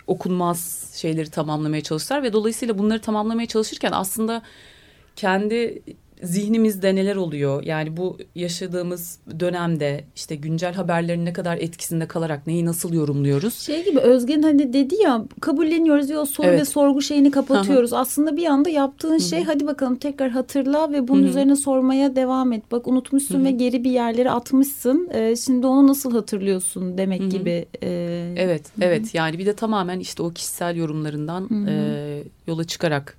[0.06, 4.42] okunmaz şeyleri tamamlamaya çalıştılar ve dolayısıyla bunları tamamlamaya çalışırken aslında
[5.16, 5.82] kendi
[6.22, 7.62] zihnimizde neler oluyor?
[7.62, 13.54] Yani bu yaşadığımız dönemde işte güncel haberlerin ne kadar etkisinde kalarak neyi nasıl yorumluyoruz?
[13.54, 16.60] Şey gibi Özgen hani dedi ya kabulleniyoruz o soru Evet.
[16.60, 17.92] ve sorgu şeyini kapatıyoruz.
[17.92, 21.28] Aslında bir anda yaptığın şey hadi bakalım tekrar hatırla ve bunun Hı hı.
[21.28, 22.62] üzerine sormaya devam et.
[22.72, 23.44] Bak unutmuşsun Hı hı.
[23.44, 25.08] ve geri bir yerlere atmışsın.
[25.14, 27.28] Ee, şimdi onu nasıl hatırlıyorsun demek Hı hı.
[27.28, 27.66] gibi.
[27.82, 29.14] Ee, Evet, evet.
[29.14, 31.70] Yani bir de tamamen işte o kişisel yorumlarından Hı hı.
[31.70, 33.16] e, yola çıkarak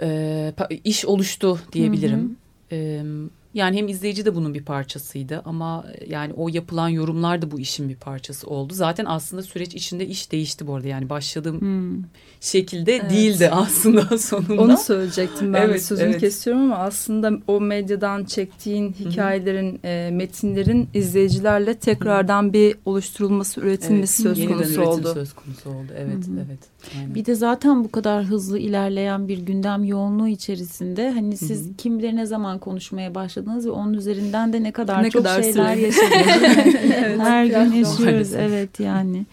[0.00, 0.52] e,
[0.84, 2.36] iş oluştu diyebilirim.
[2.72, 3.02] E,
[3.56, 7.88] yani hem izleyici de bunun bir parçasıydı ama yani o yapılan yorumlar da bu işin
[7.88, 8.74] bir parçası oldu.
[8.74, 10.88] Zaten aslında süreç içinde iş değişti bu arada.
[10.88, 12.04] Yani başladığım hmm.
[12.40, 13.10] şekilde Evet.
[13.10, 14.62] değildi aslında sonunda.
[14.62, 16.20] Onu söyleyecektim ben Evet, sözünü evet.
[16.20, 24.38] kesiyorum ama aslında o medyadan çektiğin hikayelerin, e, metinlerin izleyicilerle tekrardan bir oluşturulması, üretilmesi söz
[24.38, 25.14] Yeniden konusu oldu.
[25.14, 25.92] söz konusu oldu.
[25.96, 26.46] Evet, Hı hı.
[26.46, 26.60] evet.
[26.98, 27.14] Aynen.
[27.14, 32.16] Bir de zaten bu kadar hızlı ilerleyen bir gündem yoğunluğu içerisinde hani siz kim bilir
[32.16, 36.74] ne zaman konuşmaya başladınız ve onun üzerinden de ne kadar Ne çok kadar şeyler yaşadınız.
[37.04, 37.18] Evet.
[37.20, 38.40] Her gün yaşıyoruz Maalesef.
[38.40, 39.26] evet yani.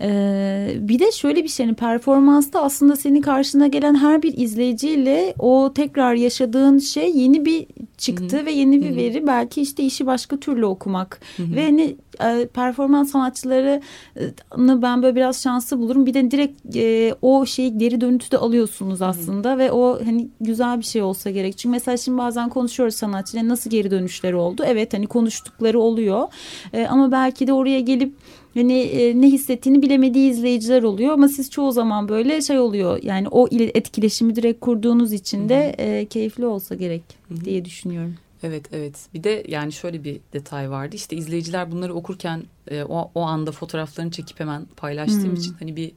[0.00, 5.34] Ee, bir de şöyle bir şey hani performansta aslında senin karşına gelen her bir izleyiciyle
[5.38, 7.66] o tekrar yaşadığın şey yeni bir
[7.98, 8.96] çıktı ve yeni bir Hı hı.
[8.96, 9.26] veri.
[9.26, 11.56] Belki işte işi başka türlü okumak Hı hı.
[11.56, 16.06] ve hani e, performans sanatçılarını ben böyle biraz şanslı bulurum.
[16.06, 20.78] Bir de direkt e, o şeyi geri dönütü de alıyorsunuz aslında ve o hani güzel
[20.78, 21.58] bir şey olsa gerek.
[21.58, 24.62] Çünkü mesela şimdi bazen konuşuyoruz sanatçıyla nasıl geri dönüşleri oldu?
[24.66, 26.28] Evet hani konuştukları oluyor.
[26.72, 28.14] E, ama belki de oraya gelip
[28.58, 33.28] hani e, ne hissettiğini bilemediği izleyiciler oluyor ama siz çoğu zaman böyle şey oluyor yani
[33.28, 37.44] o ile etkileşimi direkt kurduğunuz için de e, keyifli olsa gerek Hı hı.
[37.44, 38.14] diye düşünüyorum.
[38.42, 43.10] Evet evet bir de yani şöyle bir detay vardı işte izleyiciler bunları okurken e, o,
[43.14, 45.34] o anda fotoğraflarını çekip hemen paylaştığım Hmm.
[45.34, 45.92] için hani bir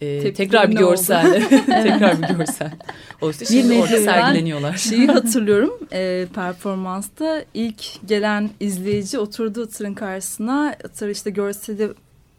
[0.00, 1.48] e, tekrar bir görsel.
[1.66, 2.70] tekrar bir görsel.
[3.20, 3.46] Oluştu.
[3.46, 4.76] Şimdi Bir orada sergileniyorlar.
[4.76, 11.90] Şeyi hatırlıyorum e, performansta ilk gelen izleyici oturduğu tırın karşısına tır işte görseli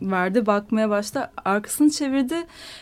[0.01, 2.35] verdi bakmaya başta arkasını çevirdi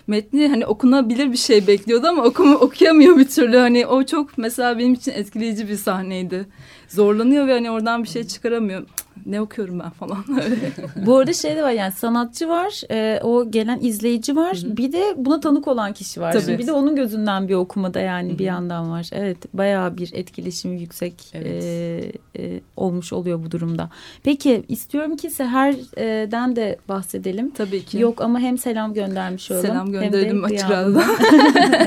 [0.08, 4.80] metni hani okunabilir bir şey bekliyordu ama okuma, okuyamıyor bir türlü hani o çok mesela
[4.80, 6.46] benim için etkileyici bir sahneydi
[6.88, 8.84] zorlanıyor ve hani oradan bir şey çıkaramıyor
[9.26, 10.18] ne okuyorum ben falan.
[11.06, 14.58] Bu arada şey de var yani sanatçı var, e, o gelen izleyici var.
[14.58, 14.78] Hı hı.
[14.78, 16.32] Bir de buna tanık olan kişi var.
[16.34, 16.44] Tabii.
[16.44, 18.40] Şimdi bir de onun gözünden bir okumada yani Hı hı.
[18.40, 19.10] bir yandan var.
[19.12, 21.64] Evet, bayağı bir etkileşimi yüksek Evet.
[21.64, 23.90] e, e, olmuş oluyor bu durumda.
[24.24, 27.50] Peki istiyorum ki Seher'den de bahsedelim.
[27.52, 29.66] tabii ki Yok ama hem selam göndermiş olalım.
[29.66, 31.04] selam yandan- radyodan.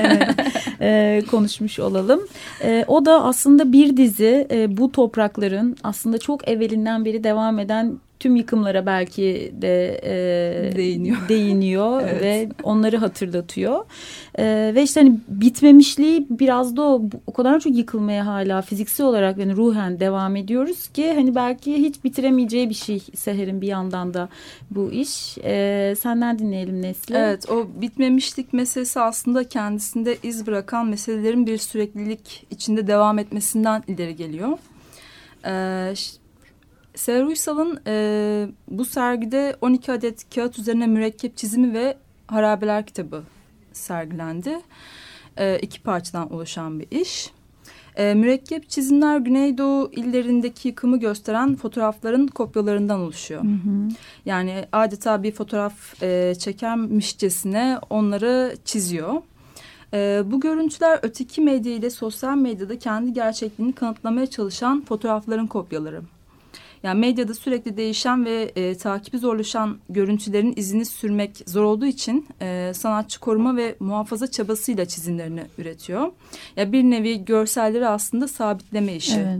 [0.01, 0.29] evet,
[0.81, 2.19] e, konuşmuş olalım.
[2.63, 7.99] E, o da aslında bir dizi e, bu toprakların aslında çok evvelinden beri devam eden
[8.19, 11.17] tüm yıkımlara belki de e, Değiniyor.
[11.29, 12.21] değiniyor Evet.
[12.21, 13.85] ve onları hatırlatıyor.
[14.35, 19.37] E, ve işte hani bitmemişliği biraz da o, o kadar çok yıkılmaya hala fiziksel olarak
[19.37, 24.29] yani ruhen devam ediyoruz ki hani belki hiç bitiremeyeceği bir şey Seher'in bir yandan da
[24.71, 25.37] bu iş.
[25.43, 27.15] E, senden dinleyelim Nesli.
[27.15, 34.15] Evet o bitmemişlik meselesi aslında kendisinde iz bırakan meselelerin bir süreklilik içinde devam etmesinden ileri
[34.15, 34.57] geliyor.
[35.45, 35.93] Ee,
[36.99, 43.23] Seher Uysal'ın e, bu sergide 12 adet kağıt üzerine mürekkep çizimi ve harabeler kitabı
[43.73, 44.59] sergilendi.
[45.37, 47.31] Ee, iki parçadan oluşan bir iş.
[47.95, 53.43] Ee, mürekkep çizimler Güneydoğu illerindeki yıkımı gösteren fotoğrafların kopyalarından oluşuyor.
[53.43, 53.89] Hı hı.
[54.25, 59.21] Yani adeta bir fotoğraf e, çekermişçesine onları çiziyor.
[59.93, 66.01] E, bu görüntüler öteki medya ile sosyal medyada kendi gerçekliğini kanıtlamaya çalışan fotoğrafların kopyaları.
[66.83, 72.71] Yani medyada sürekli değişen ve e, takibi zorlaşan görüntülerin izini sürmek zor olduğu için e,
[72.75, 76.11] sanatçı koruma ve muhafaza çabasıyla çizimlerini üretiyor.
[76.55, 79.19] Ya bir nevi görselleri aslında sabitleme işi.
[79.19, 79.39] Evet.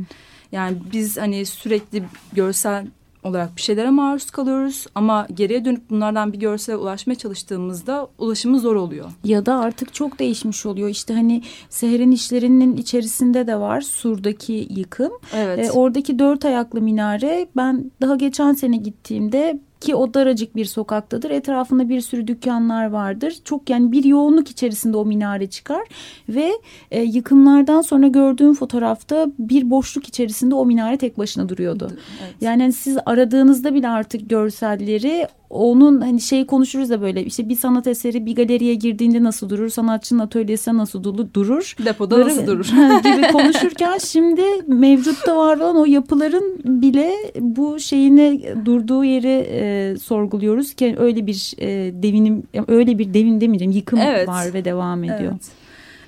[0.52, 2.88] Yani biz hani sürekli görsel
[3.24, 8.76] olarak bir şeylere maruz kalıyoruz ama geriye dönüp bunlardan bir görsele ulaşmaya çalıştığımızda ulaşımı zor
[8.76, 9.12] oluyor.
[9.24, 10.90] Ya da artık çok değişmiş oluyor.
[10.90, 15.12] İşte hani Seher'in işlerinin içerisinde de var Sur'daki yıkım.
[15.36, 15.66] Evet.
[15.66, 21.30] E, oradaki dört ayaklı minare ben daha geçen sene gittiğimde ki o daracık bir sokaktadır.
[21.30, 23.36] Etrafında bir sürü dükkanlar vardır.
[23.44, 25.88] Çok yani bir yoğunluk içerisinde o minare çıkar
[26.30, 26.52] ve
[26.92, 31.88] e, yıkımlardan sonra gördüğüm fotoğrafta bir boşluk içerisinde o minare tek başına duruyordu.
[31.92, 32.36] Evet.
[32.42, 37.56] Yani hani siz aradığınızda bile artık görselleri onun hani şey konuşuruz da böyle işte bir
[37.56, 42.48] sanat eseri bir galeriye girdiğinde nasıl durur sanatçının atölyesine nasıl duru- durur Depoda Böyle- nasıl
[42.48, 42.66] durur?
[43.04, 50.74] gibi konuşurken şimdi mevcutta var olan o yapıların bile bu şeyine durduğu yeri e, sorguluyoruz
[50.74, 51.68] ki öyle bir e,
[52.04, 54.28] devinim öyle bir devin demeyeceğim yıkım Evet.
[54.28, 55.34] var ve devam ediyor.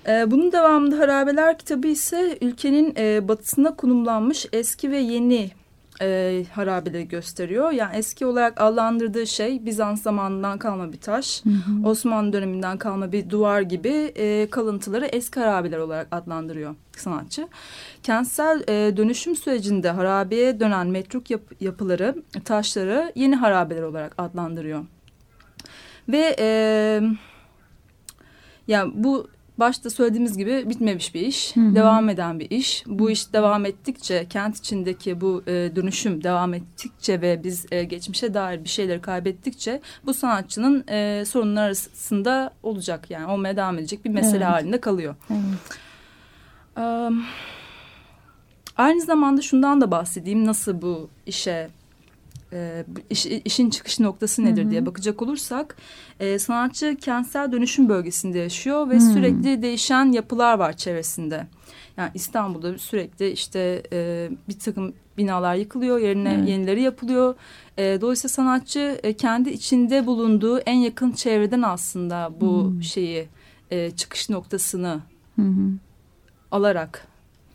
[0.06, 0.32] Evet.
[0.32, 5.50] Bunun devamında Harabeler kitabı ise ülkenin e, batısına konumlanmış eski ve yeni
[6.02, 7.72] e, harabeleri gösteriyor.
[7.72, 11.46] Yani eski olarak adlandırdığı şey Bizans zamanından kalma bir taş.
[11.46, 11.88] Hı hı.
[11.88, 17.48] Osmanlı döneminden kalma bir duvar gibi e, kalıntıları eski harabeler olarak adlandırıyor sanatçı.
[18.04, 24.86] Kentsel e, dönüşüm sürecinde harabeye dönen metruk yap- yapıları, taşları yeni harabeler olarak adlandırıyor.
[26.10, 27.02] Ve e,
[28.68, 29.28] yani bu
[29.62, 31.76] başta söylediğimiz gibi bitmemiş bir iş, Hı hı.
[31.76, 32.84] devam eden bir iş.
[32.88, 38.34] Bu iş devam ettikçe, kent içindeki bu e, dönüşüm devam ettikçe ve biz e, geçmişe
[38.34, 44.10] dair bir şeyleri kaybettikçe bu sanatçının e, sorunlar arasında olacak yani olmaya devam edecek bir
[44.10, 44.46] mesele Evet.
[44.48, 45.16] halinde kalıyor.
[45.32, 45.80] Evet.
[46.78, 47.10] Eee,
[48.78, 51.70] aynı zamanda şundan da bahsedeyim nasıl bu işe
[52.54, 54.72] e, iş- işin çıkış noktası nedir Hı hı.
[54.72, 55.76] diye bakacak olursak
[56.20, 59.02] e, sanatçı kentsel dönüşüm bölgesinde yaşıyor ve Hı.
[59.02, 61.48] sürekli değişen yapılar var çevresinde.
[61.98, 66.50] Yani İstanbul'da sürekli işte e, bir takım binalar yıkılıyor yerine Evet.
[66.50, 67.36] yenileri yapılıyor.
[67.78, 72.84] E, dolayısıyla sanatçı e, kendi içinde bulunduğu en yakın çevreden aslında bu Hı.
[72.84, 73.28] şeyi
[73.72, 75.00] e, çıkış noktasını
[75.36, 75.72] Hı hı.
[76.52, 77.08] alarak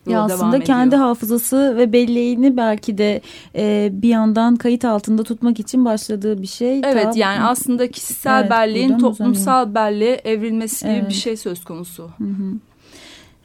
[0.06, 3.20] Ya aslında kendi hafızası ve belleğini belki de
[3.56, 6.78] e, bir yandan kayıt altında tutmak için başladığı bir şey.
[6.84, 11.08] Evet Ta- yani aslında kişisel Evet, belleğin toplumsal belleğe evrilmesi gibi Evet.
[11.08, 12.02] bir şey söz konusu.
[12.18, 12.52] Hı hı.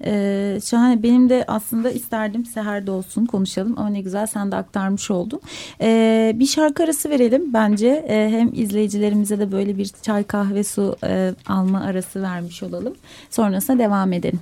[0.06, 5.12] Ee, şahane benim de aslında isterdim Seher'de olsun konuşalım ama ne güzel sen de aktarmış
[5.12, 5.41] oldun.
[5.82, 10.95] Ee, bir şarkı arası verelim bence Ee, hem izleyicilerimize de böyle bir çay kahve su
[11.04, 12.93] e, alma arası vermiş olalım.
[13.30, 14.39] Sonrasında devam edelim.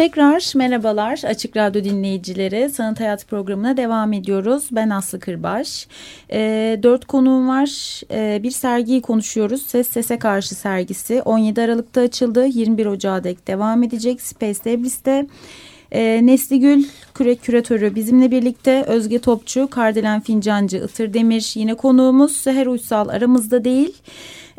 [0.00, 2.70] Tekrar merhabalar Açık Radyo dinleyicileri.
[2.70, 4.68] Sanat Hayat programına devam ediyoruz.
[4.72, 5.86] Ben Aslı Kırbaş.
[6.32, 8.00] E, dört konuğum var.
[8.10, 9.62] E, bir sergiyi konuşuyoruz.
[9.62, 11.22] Ses Sese Karşı sergisi.
[11.22, 12.46] 17 Aralık'ta açıldı.
[12.46, 14.22] 21 Ocağı dek devam edecek.
[14.22, 15.26] Space Debris'te.
[15.92, 16.84] E, Nesli Gül
[17.14, 22.36] küre küratörü bizimle birlikte Özge Topçu, Kardelen Fincancı, Itır Demir yine konuğumuz.
[22.36, 23.96] Seher Uysal aramızda değil.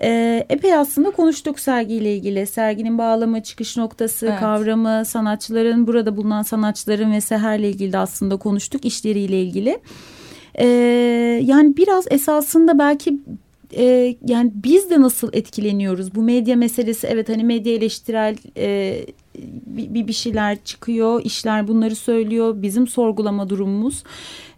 [0.03, 2.47] E, epey aslında konuştuk sergiyle ilgili.
[2.47, 4.39] Serginin bağlamı, çıkış noktası, Evet.
[4.39, 8.85] kavramı, sanatçıların, burada bulunan sanatçıların ve Seher'le ilgili de aslında konuştuk.
[8.85, 9.79] işleriyle ilgili.
[10.55, 10.65] E,
[11.43, 13.19] yani biraz esasında belki
[13.77, 16.15] e, yani biz de nasıl etkileniyoruz?
[16.15, 18.97] Bu medya meselesi evet hani medya eleştirel e,
[19.35, 22.61] bir, bir şeyler çıkıyor, işler bunları söylüyor.
[22.61, 24.03] Bizim sorgulama durumumuz.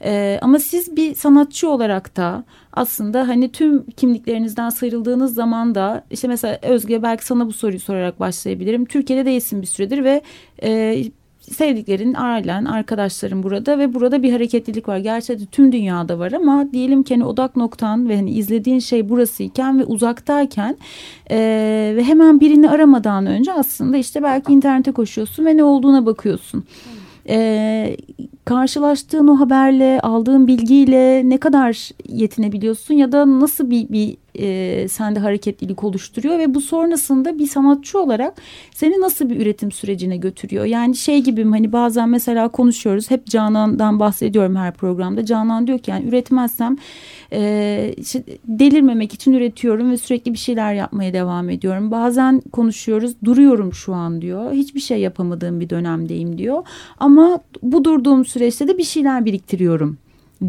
[0.03, 2.43] E, ama siz bir sanatçı olarak da
[2.73, 8.19] aslında hani tüm kimliklerinizden sıyrıldığınız zaman da işte mesela Özge belki sana bu soruyu sorarak
[8.19, 8.85] başlayabilirim.
[8.85, 10.21] Türkiye'de değilsin bir süredir ve
[10.63, 11.03] e,
[11.51, 14.97] sevdiklerin, ailen, arkadaşların burada ve burada bir hareketlilik var.
[14.97, 19.79] Gerçekten tüm dünyada var ama diyelim ki hani odak noktan ve hani izlediğin şey burasıyken
[19.79, 20.77] ve uzaktayken
[21.31, 21.37] e,
[21.95, 26.63] ve hemen birini aramadan önce aslında işte belki internete koşuyorsun ve ne olduğuna bakıyorsun.
[27.29, 27.97] E,
[28.45, 35.19] karşılaştığın o haberle, aldığın bilgiyle ne kadar yetinebiliyorsun ya da nasıl bir, bir e, sende
[35.19, 38.33] hareketlilik oluşturuyor ve bu sonrasında bir sanatçı olarak
[38.71, 40.65] seni nasıl bir üretim sürecine götürüyor?
[40.65, 45.25] Yani şey gibi hani bazen mesela konuşuyoruz hep Canan'dan bahsediyorum her programda.
[45.25, 46.77] Canan diyor ki yani üretmezsem
[47.33, 51.91] e, işte delirmemek için üretiyorum ve sürekli bir şeyler yapmaya devam ediyorum.
[51.91, 54.51] Bazen konuşuyoruz duruyorum şu an diyor.
[54.51, 56.63] Hiçbir şey yapamadığım bir dönemdeyim diyor.
[56.97, 59.97] Ama bu durduğum süreçte de bir şeyler biriktiriyorum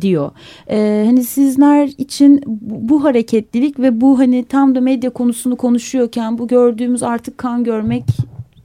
[0.00, 0.30] diyor.
[0.70, 6.48] Ee, hani sizler için bu, hareketlilik ve bu hani tam da medya konusunu konuşuyorken bu
[6.48, 8.04] gördüğümüz artık kan görmek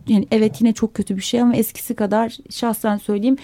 [0.08, 3.38] yani evet yine çok kötü bir şey ama eskisi kadar şahsen söyleyeyim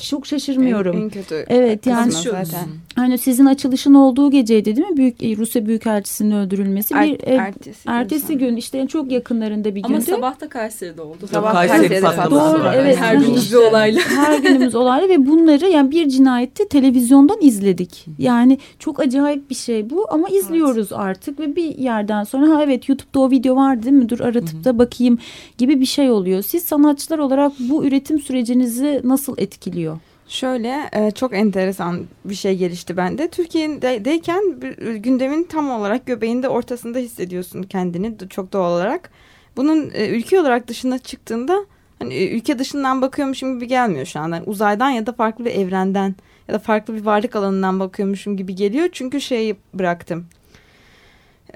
[0.00, 0.96] çok şaşırmıyorum.
[0.96, 1.44] En, en kötü.
[1.48, 2.68] Evet yani zaten.
[2.96, 4.96] Hani sizin açılışın olduğu geceydi değil mi?
[4.96, 6.94] Büyük e, Rusya Büyükelçisi'nin öldürülmesi.
[6.94, 10.10] Er- bir e, ertesi, gün ertesi gün işte çok yakınlarında bir Ama gündü.
[10.10, 11.26] sabah da Kayseri'de oldu.
[11.32, 12.74] Sabah Kayseri Kayseri'de patlaması patlaması Doğru var.
[12.78, 12.96] evet.
[13.00, 14.00] Her günümüz bir İşte olayla.
[14.08, 18.06] Her günümüz olaylı ve bunları yani bir cinayeti televizyondan izledik.
[18.18, 22.88] Yani çok acayip bir şey bu ama izliyoruz artık ve bir yerden sonra ha evet
[22.88, 24.08] YouTube'da o video var değil mi?
[24.08, 25.18] Dur aratıp da bakayım
[25.58, 26.42] gibi bir şey oluyor.
[26.42, 29.98] Siz sanatçılar olarak bu üretim sürecinizi nasıl etkiliyor?
[30.28, 33.28] Şöyle e, çok enteresan bir şey gelişti bende.
[33.28, 39.10] Türkiye'deyken bir- gündemin tam olarak göbeğinde ortasında hissediyorsun kendini çok doğal olarak.
[39.56, 41.66] Bunun e, ülke olarak dışına çıktığında
[41.98, 44.36] hani e, ülke dışından bakıyormuşum gibi gelmiyor şu anda.
[44.36, 46.14] Yani uzaydan ya da farklı bir evrenden
[46.48, 48.88] ya da farklı bir varlık alanından bakıyormuşum gibi geliyor.
[48.92, 50.26] Çünkü şeyi bıraktım.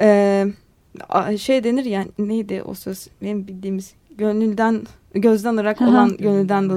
[0.00, 0.46] Ee,
[1.38, 4.82] şey denir ya neydi o söz benim bildiğimiz gönülden
[5.14, 6.74] gözden ırak olan gönülden de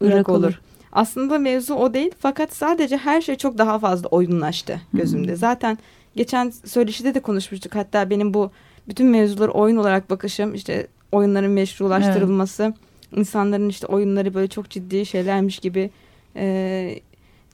[0.00, 0.38] Irak ırak olur.
[0.38, 0.60] olur.
[0.94, 5.36] Aslında mevzu o değil fakat sadece her şey çok daha fazla oyunlaştı gözümde.
[5.36, 5.78] Zaten
[6.16, 7.74] geçen söyleşide de konuşmuştuk.
[7.74, 8.50] Hatta benim bu
[8.88, 12.74] bütün mevzuları oyun olarak bakışım işte oyunların meşrulaştırılması,
[13.16, 15.90] insanların işte oyunları böyle çok ciddi şeylermiş gibi
[16.36, 17.00] e,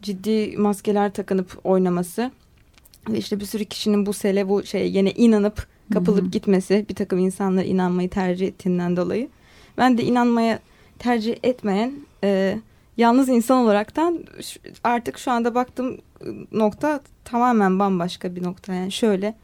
[0.03, 2.30] ciddi maskeler takınıp oynaması
[3.09, 6.30] ve işte bir sürü kişinin bu sele bu şeye yine inanıp kapılıp Hı hı.
[6.30, 9.28] gitmesi bir takım insanlar inanmayı tercih ettiğinden dolayı
[9.78, 10.59] ben de inanmaya
[10.99, 11.93] tercih etmeyen
[12.24, 12.59] e,
[13.01, 14.24] yalnız insan olaraktan
[14.84, 15.98] artık şu anda baktığım
[16.53, 18.74] nokta tamamen bambaşka bir nokta.
[18.74, 19.34] Yani şöyle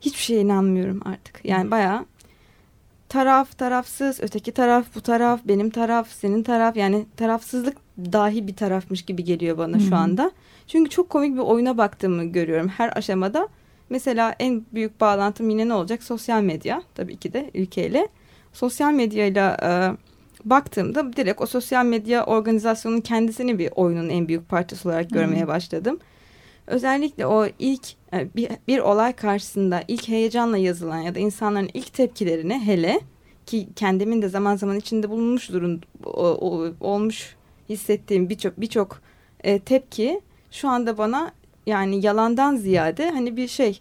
[0.00, 1.40] hiçbir şeye inanmıyorum artık.
[1.44, 2.04] Yani bayağı
[3.08, 6.76] taraf tarafsız öteki taraf bu taraf benim taraf senin taraf.
[6.76, 10.30] Yani tarafsızlık dahi bir tarafmış gibi geliyor bana Hı şu anda.
[10.66, 13.48] Çünkü çok komik bir oyuna baktığımı görüyorum her aşamada.
[13.90, 16.02] Mesela en büyük bağlantım yine ne olacak?
[16.02, 16.82] Sosyal medya.
[16.94, 18.08] Tabii ki de ülkeyle.
[18.52, 19.70] Sosyal medyayla e,
[20.44, 25.98] baktığımda direkt o sosyal medya organizasyonunun kendisini bir oyunun en büyük parçası olarak görmeye başladım.
[26.66, 31.92] Özellikle o ilk e, bir, bir olay karşısında ilk heyecanla yazılan ya da insanların ilk
[31.92, 33.00] tepkilerini hele
[33.46, 36.10] ki kendimin de zaman zaman içinde bulunmuş durum o-
[36.50, 37.36] o- olmuş
[37.68, 39.00] hissettiğim birçok birçok
[39.44, 40.20] e, tepki
[40.50, 41.32] şu anda bana
[41.66, 43.80] yani yalandan ziyade hani bir şey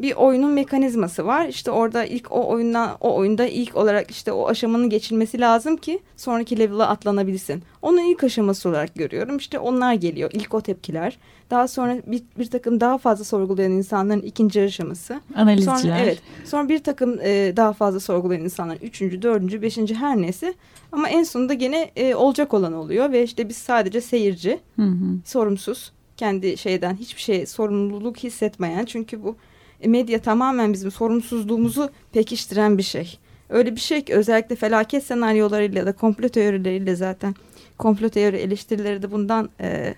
[0.00, 1.46] bir oyunun mekanizması var.
[1.48, 6.00] İşte orada ilk o oyundan o oyunda ilk olarak işte o aşamanın geçilmesi lazım ki
[6.16, 7.62] sonraki level'a atlanabilsin.
[7.82, 9.36] Onun ilk aşaması olarak görüyorum.
[9.36, 10.30] İşte onlar geliyor.
[10.34, 11.18] İlk o tepkiler.
[11.50, 15.20] Daha sonra bir, bir takım daha fazla sorgulayan insanların ikinci aşaması.
[15.34, 15.76] Analizciler.
[15.76, 16.18] Sonra evet.
[16.44, 20.54] Sonra bir takım e, daha fazla sorgulayan insanlar üçüncü, dördüncü, beşinci her neyse.
[20.92, 25.18] Ama en sonunda gene e, olacak olan oluyor ve işte biz sadece seyirci, Hı hı.
[25.24, 29.36] sorumsuz, kendi şeyden hiçbir şey sorumluluk hissetmeyen çünkü bu
[29.84, 33.18] medya tamamen bizim sorumsuzluğumuzu pekiştiren bir şey.
[33.48, 37.34] öyle bir şey ki özellikle felaket senaryolarıyla da komplo teorileriyle zaten
[37.78, 39.94] komplo teori eleştirileri de bundan e,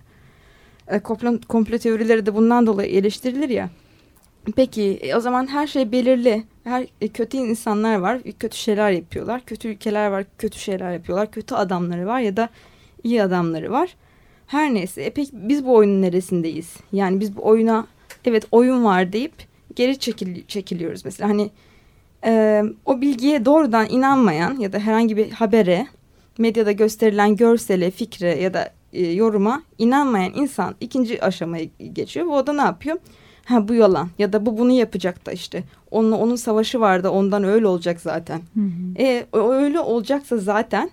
[0.88, 3.70] e, komplo, komplo teorileri de bundan dolayı eleştirilir ya.
[4.56, 6.44] Peki e, o zaman her şey belirli.
[6.64, 9.44] Her e, kötü insanlar var, kötü şeyler yapıyorlar.
[9.46, 11.30] Kötü ülkeler var, kötü şeyler yapıyorlar.
[11.30, 12.48] Kötü adamları var ya da
[13.04, 13.96] iyi adamları var.
[14.46, 15.02] Her neyse.
[15.02, 16.76] E peki biz bu oyunun neresindeyiz?
[16.92, 17.86] Yani biz bu oyuna
[18.24, 19.32] evet oyun var deyip
[19.76, 21.28] geri çekil, çekiliyoruz mesela.
[21.28, 21.50] Hani
[22.24, 25.86] e, o bilgiye doğrudan inanmayan ya da herhangi bir habere,
[26.38, 32.26] medyada gösterilen görsele, fikre ya da e, yoruma inanmayan insan ikinci aşamaya geçiyor.
[32.26, 32.96] O da ne yapıyor?
[33.44, 35.64] Ha bu yalan ya da bu bunu yapacak da işte.
[35.90, 38.40] Onunla onun savaşı vardı ondan öyle olacak zaten.
[38.54, 39.02] Hı hı.
[39.02, 40.90] E, öyle olacaksa zaten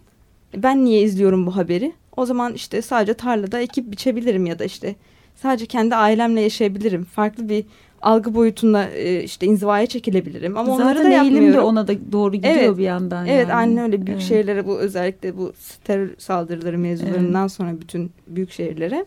[0.56, 1.94] ben niye izliyorum bu haberi?
[2.18, 4.96] O zaman işte sadece tarlada ekip biçebilirim ya da işte
[5.36, 7.04] sadece kendi ailemle yaşayabilirim.
[7.04, 7.66] Farklı bir
[8.06, 10.58] algı boyutunda e, işte inzivaya çekilebilirim.
[10.58, 11.70] Ama onları Zaten da eğilim de yapmıyorum.
[11.70, 12.78] ona da doğru gidiyor Evet.
[12.78, 13.26] bir yandan.
[13.28, 13.54] Evet yani.
[13.54, 14.22] aynen öyle büyük Evet.
[14.30, 15.54] şehirlere bu özellikle bu
[15.84, 19.06] terör saldırıları mevzularından sonra bütün büyük şehirlere.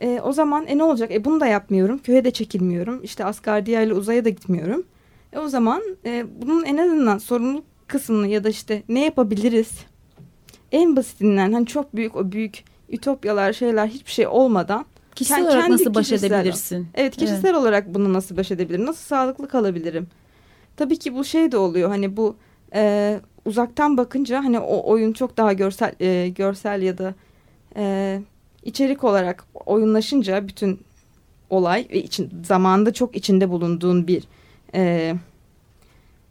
[0.00, 1.10] E, o zaman e ne olacak?
[1.10, 1.98] E bunu da yapmıyorum.
[1.98, 3.00] Köye de çekilmiyorum.
[3.02, 4.82] İşte Asgardiya ile uzaya da gitmiyorum.
[5.32, 9.70] E o zaman e, bunun en azından sorumluluk kısmını ya da işte ne yapabiliriz?
[10.72, 14.84] En basitinden hani çok büyük o büyük ütopyalar şeyler hiçbir şey olmadan
[15.14, 16.88] Kişisel Kendi olarak nasıl baş kişisel- edebilirsin?
[16.94, 18.86] Evet kişisel olarak bunu nasıl baş edebilirim?
[18.86, 20.06] Nasıl sağlıklı kalabilirim?
[20.76, 22.36] Tabii ki bu şey de oluyor hani bu
[22.74, 27.14] e, uzaktan bakınca hani o oyun çok daha görsel e, görsel ya da
[27.76, 28.22] e,
[28.64, 30.80] içerik olarak oyunlaşınca bütün
[31.50, 34.24] olay ve için zamanda çok içinde bulunduğun bir
[34.74, 35.14] e,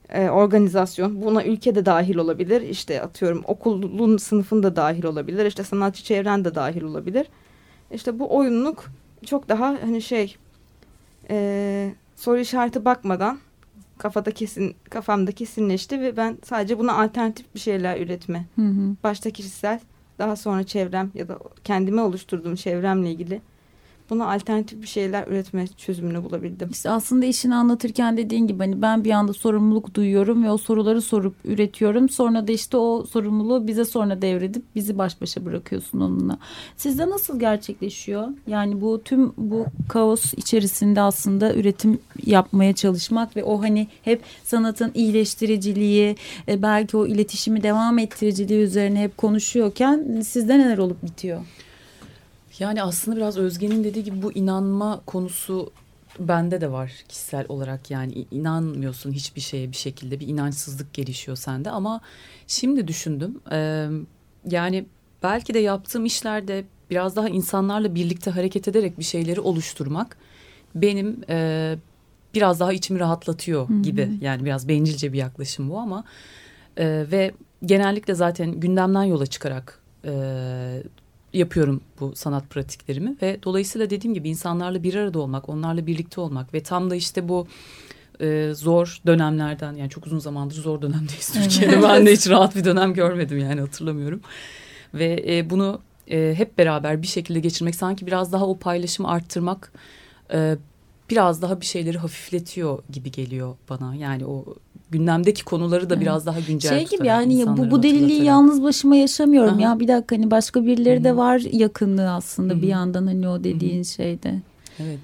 [0.09, 5.63] e, organizasyon buna ülke de dahil olabilir işte atıyorum okulun sınıfın da dahil olabilir işte
[5.63, 7.27] sanatçı çevren de dahil olabilir
[7.91, 8.85] işte bu oyunluk
[9.25, 10.35] çok daha hani şey
[11.29, 13.39] e, soru işareti bakmadan
[13.97, 18.95] kafada kesin kafamda kesinleşti ve ben sadece buna alternatif bir şeyler üretme Hı hı.
[19.03, 19.79] başta kişisel
[20.19, 23.41] daha sonra çevrem ya da kendime oluşturduğum çevremle ilgili
[24.09, 26.69] buna alternatif bir şeyler üretme çözümünü bulabildim.
[26.71, 31.01] İşte aslında işini anlatırken dediğin gibi hani ben bir anda sorumluluk duyuyorum ve o soruları
[31.01, 32.09] sorup üretiyorum.
[32.09, 36.37] Sonra da işte o sorumluluğu bize sonra devredip bizi baş başa bırakıyorsun onunla.
[36.77, 38.27] Sizde nasıl gerçekleşiyor?
[38.47, 44.91] Yani bu tüm bu kaos içerisinde aslında üretim yapmaya çalışmak ve o hani hep sanatın
[44.93, 46.15] iyileştiriciliği,
[46.47, 51.41] e, belki o iletişimi devam ettiriciliği üzerine hep konuşuyorken sizde neler olup bitiyor?
[52.59, 55.71] Yani aslında biraz Özge'nin dediği gibi bu inanma konusu
[56.19, 57.91] bende de var kişisel olarak.
[57.91, 61.71] Yani inanmıyorsun hiçbir şeye bir şekilde bir inançsızlık gelişiyor sende.
[61.71, 62.01] Ama
[62.47, 63.87] şimdi düşündüm e,
[64.49, 64.85] yani
[65.23, 70.17] belki de yaptığım işlerde biraz daha insanlarla birlikte hareket ederek bir şeyleri oluşturmak
[70.75, 71.75] benim e,
[72.33, 73.81] biraz daha içimi rahatlatıyor Hı hı.
[73.81, 74.09] gibi.
[74.21, 76.03] Yani biraz bencilce bir yaklaşım bu ama
[76.77, 77.31] e, ve
[77.65, 80.11] genellikle zaten gündemden yola çıkarak e,
[81.33, 86.53] yapıyorum bu sanat pratiklerimi ve dolayısıyla dediğim gibi insanlarla bir arada olmak, onlarla birlikte olmak
[86.53, 87.47] ve tam da işte bu
[88.21, 91.33] e, zor dönemlerden yani çok uzun zamandır zor dönemdeyiz.
[91.33, 91.83] Türkiye'de.
[91.83, 94.21] Ben de hiç rahat bir dönem görmedim yani hatırlamıyorum.
[94.93, 99.71] Ve e, bunu e, hep beraber bir şekilde geçirmek sanki biraz daha o paylaşımı arttırmak
[100.33, 100.57] e,
[101.09, 103.95] biraz daha bir şeyleri hafifletiyor gibi geliyor bana.
[103.95, 104.45] Yani o
[104.91, 108.95] gündemdeki konuları da biraz daha güncel şey gibi yani ya bu bu deliliği yalnız başıma
[108.95, 109.61] yaşamıyorum Aha.
[109.61, 111.17] ya bir dakika hani başka birileri de Hı hı.
[111.17, 112.61] var yakınlığı aslında Hı hı.
[112.61, 114.41] bir yandan hani o dediğin şeyde.
[114.79, 114.99] Evet.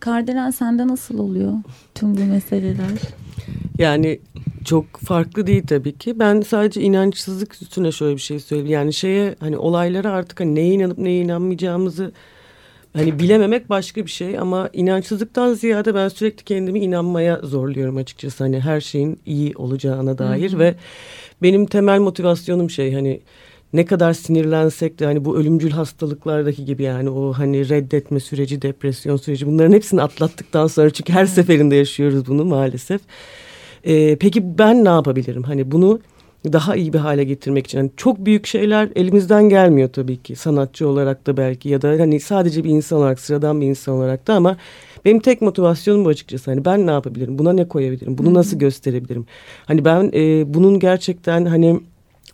[0.00, 1.52] Kardelen sende nasıl oluyor
[1.94, 2.90] tüm bu meseleler?
[3.78, 4.20] Yani
[4.64, 6.18] çok farklı değil tabii ki.
[6.18, 8.72] Ben sadece inançsızlık üstüne şöyle bir şey söyleyeyim.
[8.72, 12.12] Yani şeye hani olaylara artık hani neye inanıp neye inanmayacağımızı
[12.96, 18.44] hani bilememek başka bir şey ama inançsızlıktan ziyade ben sürekli kendimi inanmaya zorluyorum açıkçası.
[18.44, 20.60] Hani her şeyin iyi olacağına dair Hı hı.
[20.60, 20.74] ve
[21.42, 23.20] benim temel motivasyonum şey hani
[23.72, 29.16] ne kadar sinirlensek de hani bu ölümcül hastalıklardaki gibi yani o hani reddetme süreci, depresyon
[29.16, 33.00] süreci bunların hepsini atlattıktan sonra çünkü her seferinde yaşıyoruz bunu maalesef.
[33.84, 35.42] Ee, peki ben ne yapabilirim?
[35.42, 36.00] Hani bunu
[36.52, 37.78] daha iyi bir hale getirmek için.
[37.78, 40.36] Yani çok büyük şeyler elimizden gelmiyor tabii ki.
[40.36, 44.26] Sanatçı olarak da belki ya da hani sadece bir insan olarak, sıradan bir insan olarak
[44.26, 44.56] da ama
[45.04, 46.50] benim tek motivasyonum bu açıkçası.
[46.50, 47.38] Hani ben ne yapabilirim?
[47.38, 48.18] Buna ne koyabilirim?
[48.18, 49.26] Bunu nasıl gösterebilirim?
[49.66, 51.80] Hani ben e, bunun gerçekten hani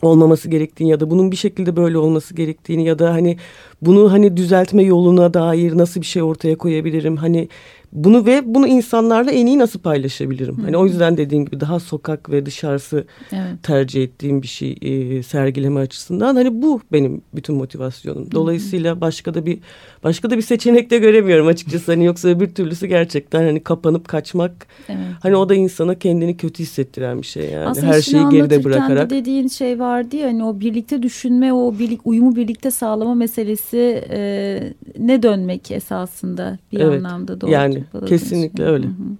[0.03, 3.37] olmaması gerektiğini ya da bunun bir şekilde böyle olması gerektiğini ya da hani
[3.83, 7.17] bunu hani düzeltme yoluna dair nasıl bir şey ortaya koyabilirim?
[7.17, 7.49] Hani
[7.93, 10.55] bunu ve bunu insanlarla en iyi nasıl paylaşabilirim?
[10.65, 13.63] Hani o yüzden dediğim gibi daha sokak ve dışarısı Evet.
[13.63, 16.35] tercih ettiğim bir şey e, sergileme açısından.
[16.37, 18.33] Hani bu benim bütün motivasyonum.
[18.33, 19.59] Dolayısıyla başka da bir
[20.05, 21.93] başka da bir seçenek de göremiyorum açıkçası.
[21.93, 24.67] Hani yoksa bir türlüsü gerçekten hani kapanıp kaçmak.
[24.89, 24.99] Evet.
[25.23, 27.67] Hani o da insana kendini kötü hissettiren bir şey yani.
[27.67, 29.11] Aslında Her şeyi geride bırakarak.
[29.11, 34.05] de dediğin şey vardı ya hani o birlikte düşünme, o birlik uyumu birlikte sağlama meselesi
[34.11, 34.61] e,
[34.99, 37.51] ne dönmek esasında bir Evet, anlamda doğru.
[37.51, 38.87] yani bağladığın kesinlikle öyle.
[38.87, 39.17] Hı hı.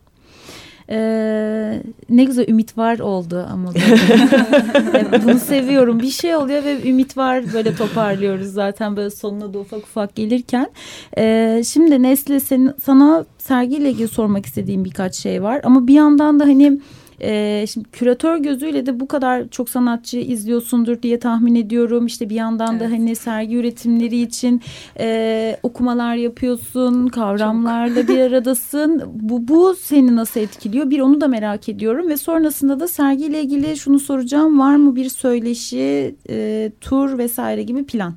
[0.91, 3.73] Ee, ne güzel ümit var oldu ama
[5.25, 6.01] bunu seviyorum.
[6.01, 10.71] Bir şey oluyor ve ümit var böyle toparlıyoruz zaten böyle sonuna da ufak ufak gelirken.
[11.19, 16.41] Ee, şimdi Nesli senin, sana sergiyle ilgili sormak istediğim birkaç şey var ama bir yandan
[16.41, 16.81] da hani
[17.23, 22.07] ee, şimdi küratör gözüyle de bu kadar çok sanatçı izliyorsundur diye tahmin ediyorum.
[22.07, 22.99] İşte bir yandan da Evet.
[22.99, 24.63] hani sergi üretimleri için
[24.99, 29.03] e, okumalar yapıyorsun, kavramlarla bir aradasın.
[29.15, 30.91] Bu, bu seni nasıl etkiliyor?
[30.91, 34.59] Bir onu da merak ediyorum ve sonrasında da sergiyle ilgili şunu soracağım.
[34.59, 38.15] Var mı bir söyleşi, e, tur vesaire gibi plan?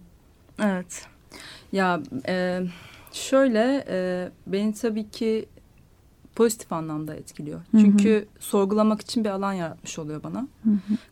[0.64, 1.06] Evet.
[1.72, 2.60] Ya e,
[3.14, 5.46] şöyle e, beni tabii ki
[6.36, 7.60] pozitif anlamda etkiliyor.
[7.72, 7.82] Hı hı.
[7.82, 10.48] Çünkü sorgulamak için bir alan yaratmış oluyor bana.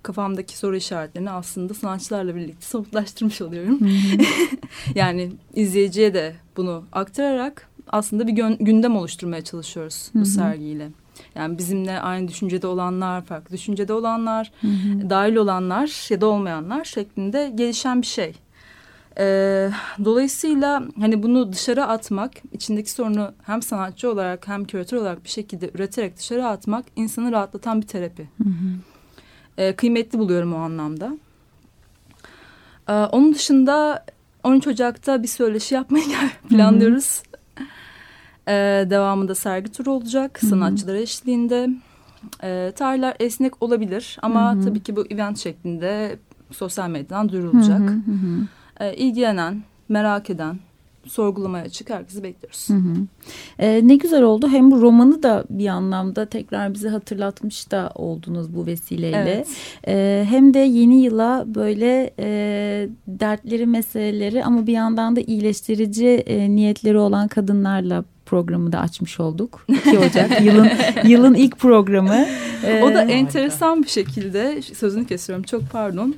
[0.04, 3.80] Kafamdaki soru işaretlerini aslında sanatçılarla birlikte somutlaştırmış oluyorum.
[4.96, 10.22] yani izleyiciye de bunu aktararak aslında bir gündem oluşturmaya çalışıyoruz Hı hı.
[10.22, 10.90] bu sergiyle.
[11.36, 14.52] Yani bizimle aynı düşüncede olanlar, farklı düşüncede olanlar,
[15.10, 18.34] dahil olanlar ya da olmayanlar şeklinde gelişen bir şey.
[19.18, 19.70] Ee,
[20.06, 25.72] dolayısıyla hani bunu dışarı atmak, içindeki sorunu hem sanatçı olarak hem küratör olarak bir şekilde
[25.74, 28.30] üreterek dışarı atmak insanı rahatlatan bir terapi.
[29.58, 31.18] Ee, kıymetli buluyorum o anlamda.
[32.90, 34.06] Ee, onun dışında
[34.44, 36.06] 13 Ocak'ta bir söyleşi yapmayı
[36.50, 37.24] planlıyoruz.
[38.48, 41.70] Ee, devamında sergi turu olacak sanatçılar eşliğinde.
[42.44, 44.64] Ee, tarihler esnek olabilir ama Hı hı.
[44.64, 46.20] tabii ki bu event şeklinde
[46.52, 47.80] sosyal medyadan duyurulacak.
[47.80, 48.48] Hı hı, hı
[48.80, 50.60] Ee, ilgilenen, merak eden,
[51.08, 52.70] sorgulamaya açık herkesi bekliyoruz.
[52.70, 52.96] Hı hı.
[53.60, 54.48] Ee, ne güzel oldu.
[54.50, 59.18] Hem bu romanı da bir anlamda tekrar bize hatırlatmış da oldunuz bu vesileyle.
[59.18, 59.48] Evet.
[59.88, 62.28] Ee, hem de yeni yıla böyle e,
[63.08, 69.66] dertleri, meseleleri ama bir yandan da iyileştirici e, niyetleri olan kadınlarla programı da açmış olduk.
[69.70, 70.70] 2 Ocak yılın
[71.04, 72.26] yılın ilk programı.
[72.84, 76.16] O da Ee, enteresan bir şekilde sözünü kesiyorum çok pardon.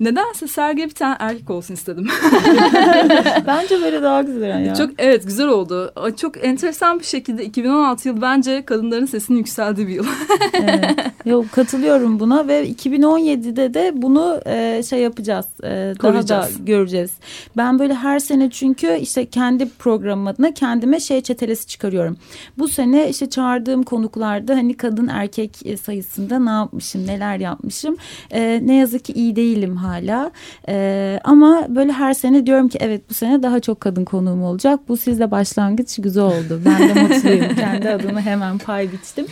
[0.00, 2.08] Nedense sergiye bir tane erkek olsun istedim.
[3.46, 4.74] bence böyle daha güzel ya.
[4.74, 5.92] Çok evet güzel oldu.
[6.16, 10.06] Çok enteresan bir şekilde 2016 yıl bence kadınların sesinin yükseldiği bir yıl.
[10.54, 11.13] Evet.
[11.24, 15.46] Yok katılıyorum buna ve 2017'de de bunu e, şey yapacağız.
[15.64, 17.10] E, daha da göreceğiz.
[17.56, 22.16] Ben böyle her sene çünkü işte kendi programım adına kendime şey çetelesi çıkarıyorum.
[22.58, 27.96] Bu sene işte çağırdığım konuklarda hani kadın erkek e, sayısında ne yapmışım, neler yapmışım.
[28.30, 30.30] E, ne yazık ki iyi değilim hala.
[30.68, 34.80] E, ama böyle her sene diyorum ki evet bu sene daha çok kadın konuğum olacak.
[34.88, 36.60] Bu sizle başlangıç güzel oldu.
[36.64, 37.54] Ben de mutluyum.
[37.56, 39.26] Kendi adıma hemen pay biçtim.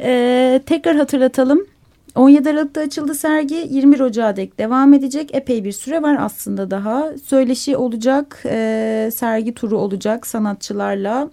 [0.00, 1.66] Ee, tekrar hatırlatalım.
[2.14, 3.66] 17 Aralık'ta açıldı sergi.
[3.70, 5.34] 21 Ocağı dek devam edecek.
[5.34, 7.12] Epey bir süre var aslında daha.
[7.24, 11.30] Söyleşi olacak, e, sergi turu olacak sanatçılarla.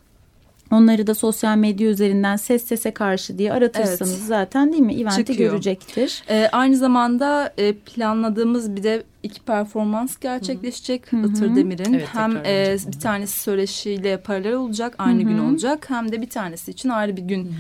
[0.72, 4.28] Onları da sosyal medya üzerinden ses sese karşı diye aratırsanız Evet.
[4.28, 4.94] zaten değil mi?
[5.02, 5.52] Event'i Çıkıyor.
[5.52, 6.24] görecektir.
[6.30, 11.28] Ee, aynı zamanda e, planladığımız bir de iki performans gerçekleşecek Hı hı.
[11.28, 11.94] Itır Demir'in.
[11.94, 15.44] Evet, hem e, bir tanesi söyleşiyle paralel olacak, aynı Hı gün hı.
[15.44, 15.90] olacak.
[15.90, 17.52] Hem de bir tanesi için ayrı bir gün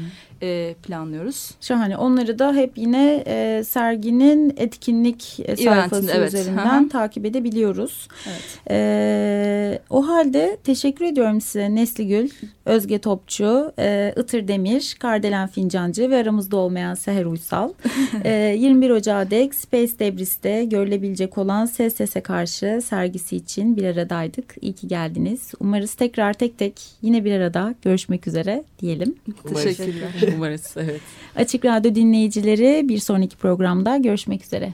[0.44, 1.52] e, planlıyoruz.
[1.62, 1.98] Şahane.
[1.98, 6.34] Onları da hep yine e, serginin etkinlik e, sayfası evet.
[6.34, 6.89] üzerinden Hı hı.
[6.89, 8.08] takip edebiliyoruz.
[8.28, 8.60] Evet.
[8.70, 12.30] E, o halde teşekkür ediyorum size Nesli Gül,
[12.66, 17.74] Özge Topçu, e, Itır Demir, Kardelen Fincancı ve aramızda olmayan Seher Uysal.
[18.24, 24.56] e, 21 Ocağı dek Space Debris'te görülebilecek olan Ses Sese Karşı sergisi için bir aradaydık.
[24.62, 25.52] İyi ki geldiniz.
[25.60, 29.16] Umarız tekrar tek tek yine bir arada görüşmek üzere diyelim.
[29.54, 30.33] Teşekkürler.
[30.38, 31.02] Umarız evet.
[31.36, 34.74] Açık Radyo dinleyicileri bir sonraki programda görüşmek üzere.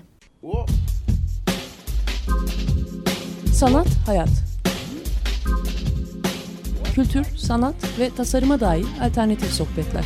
[3.54, 4.30] Sanat, hayat.
[6.96, 10.06] Kültür, sanat ve tasarıma dair alternatif sohbetler.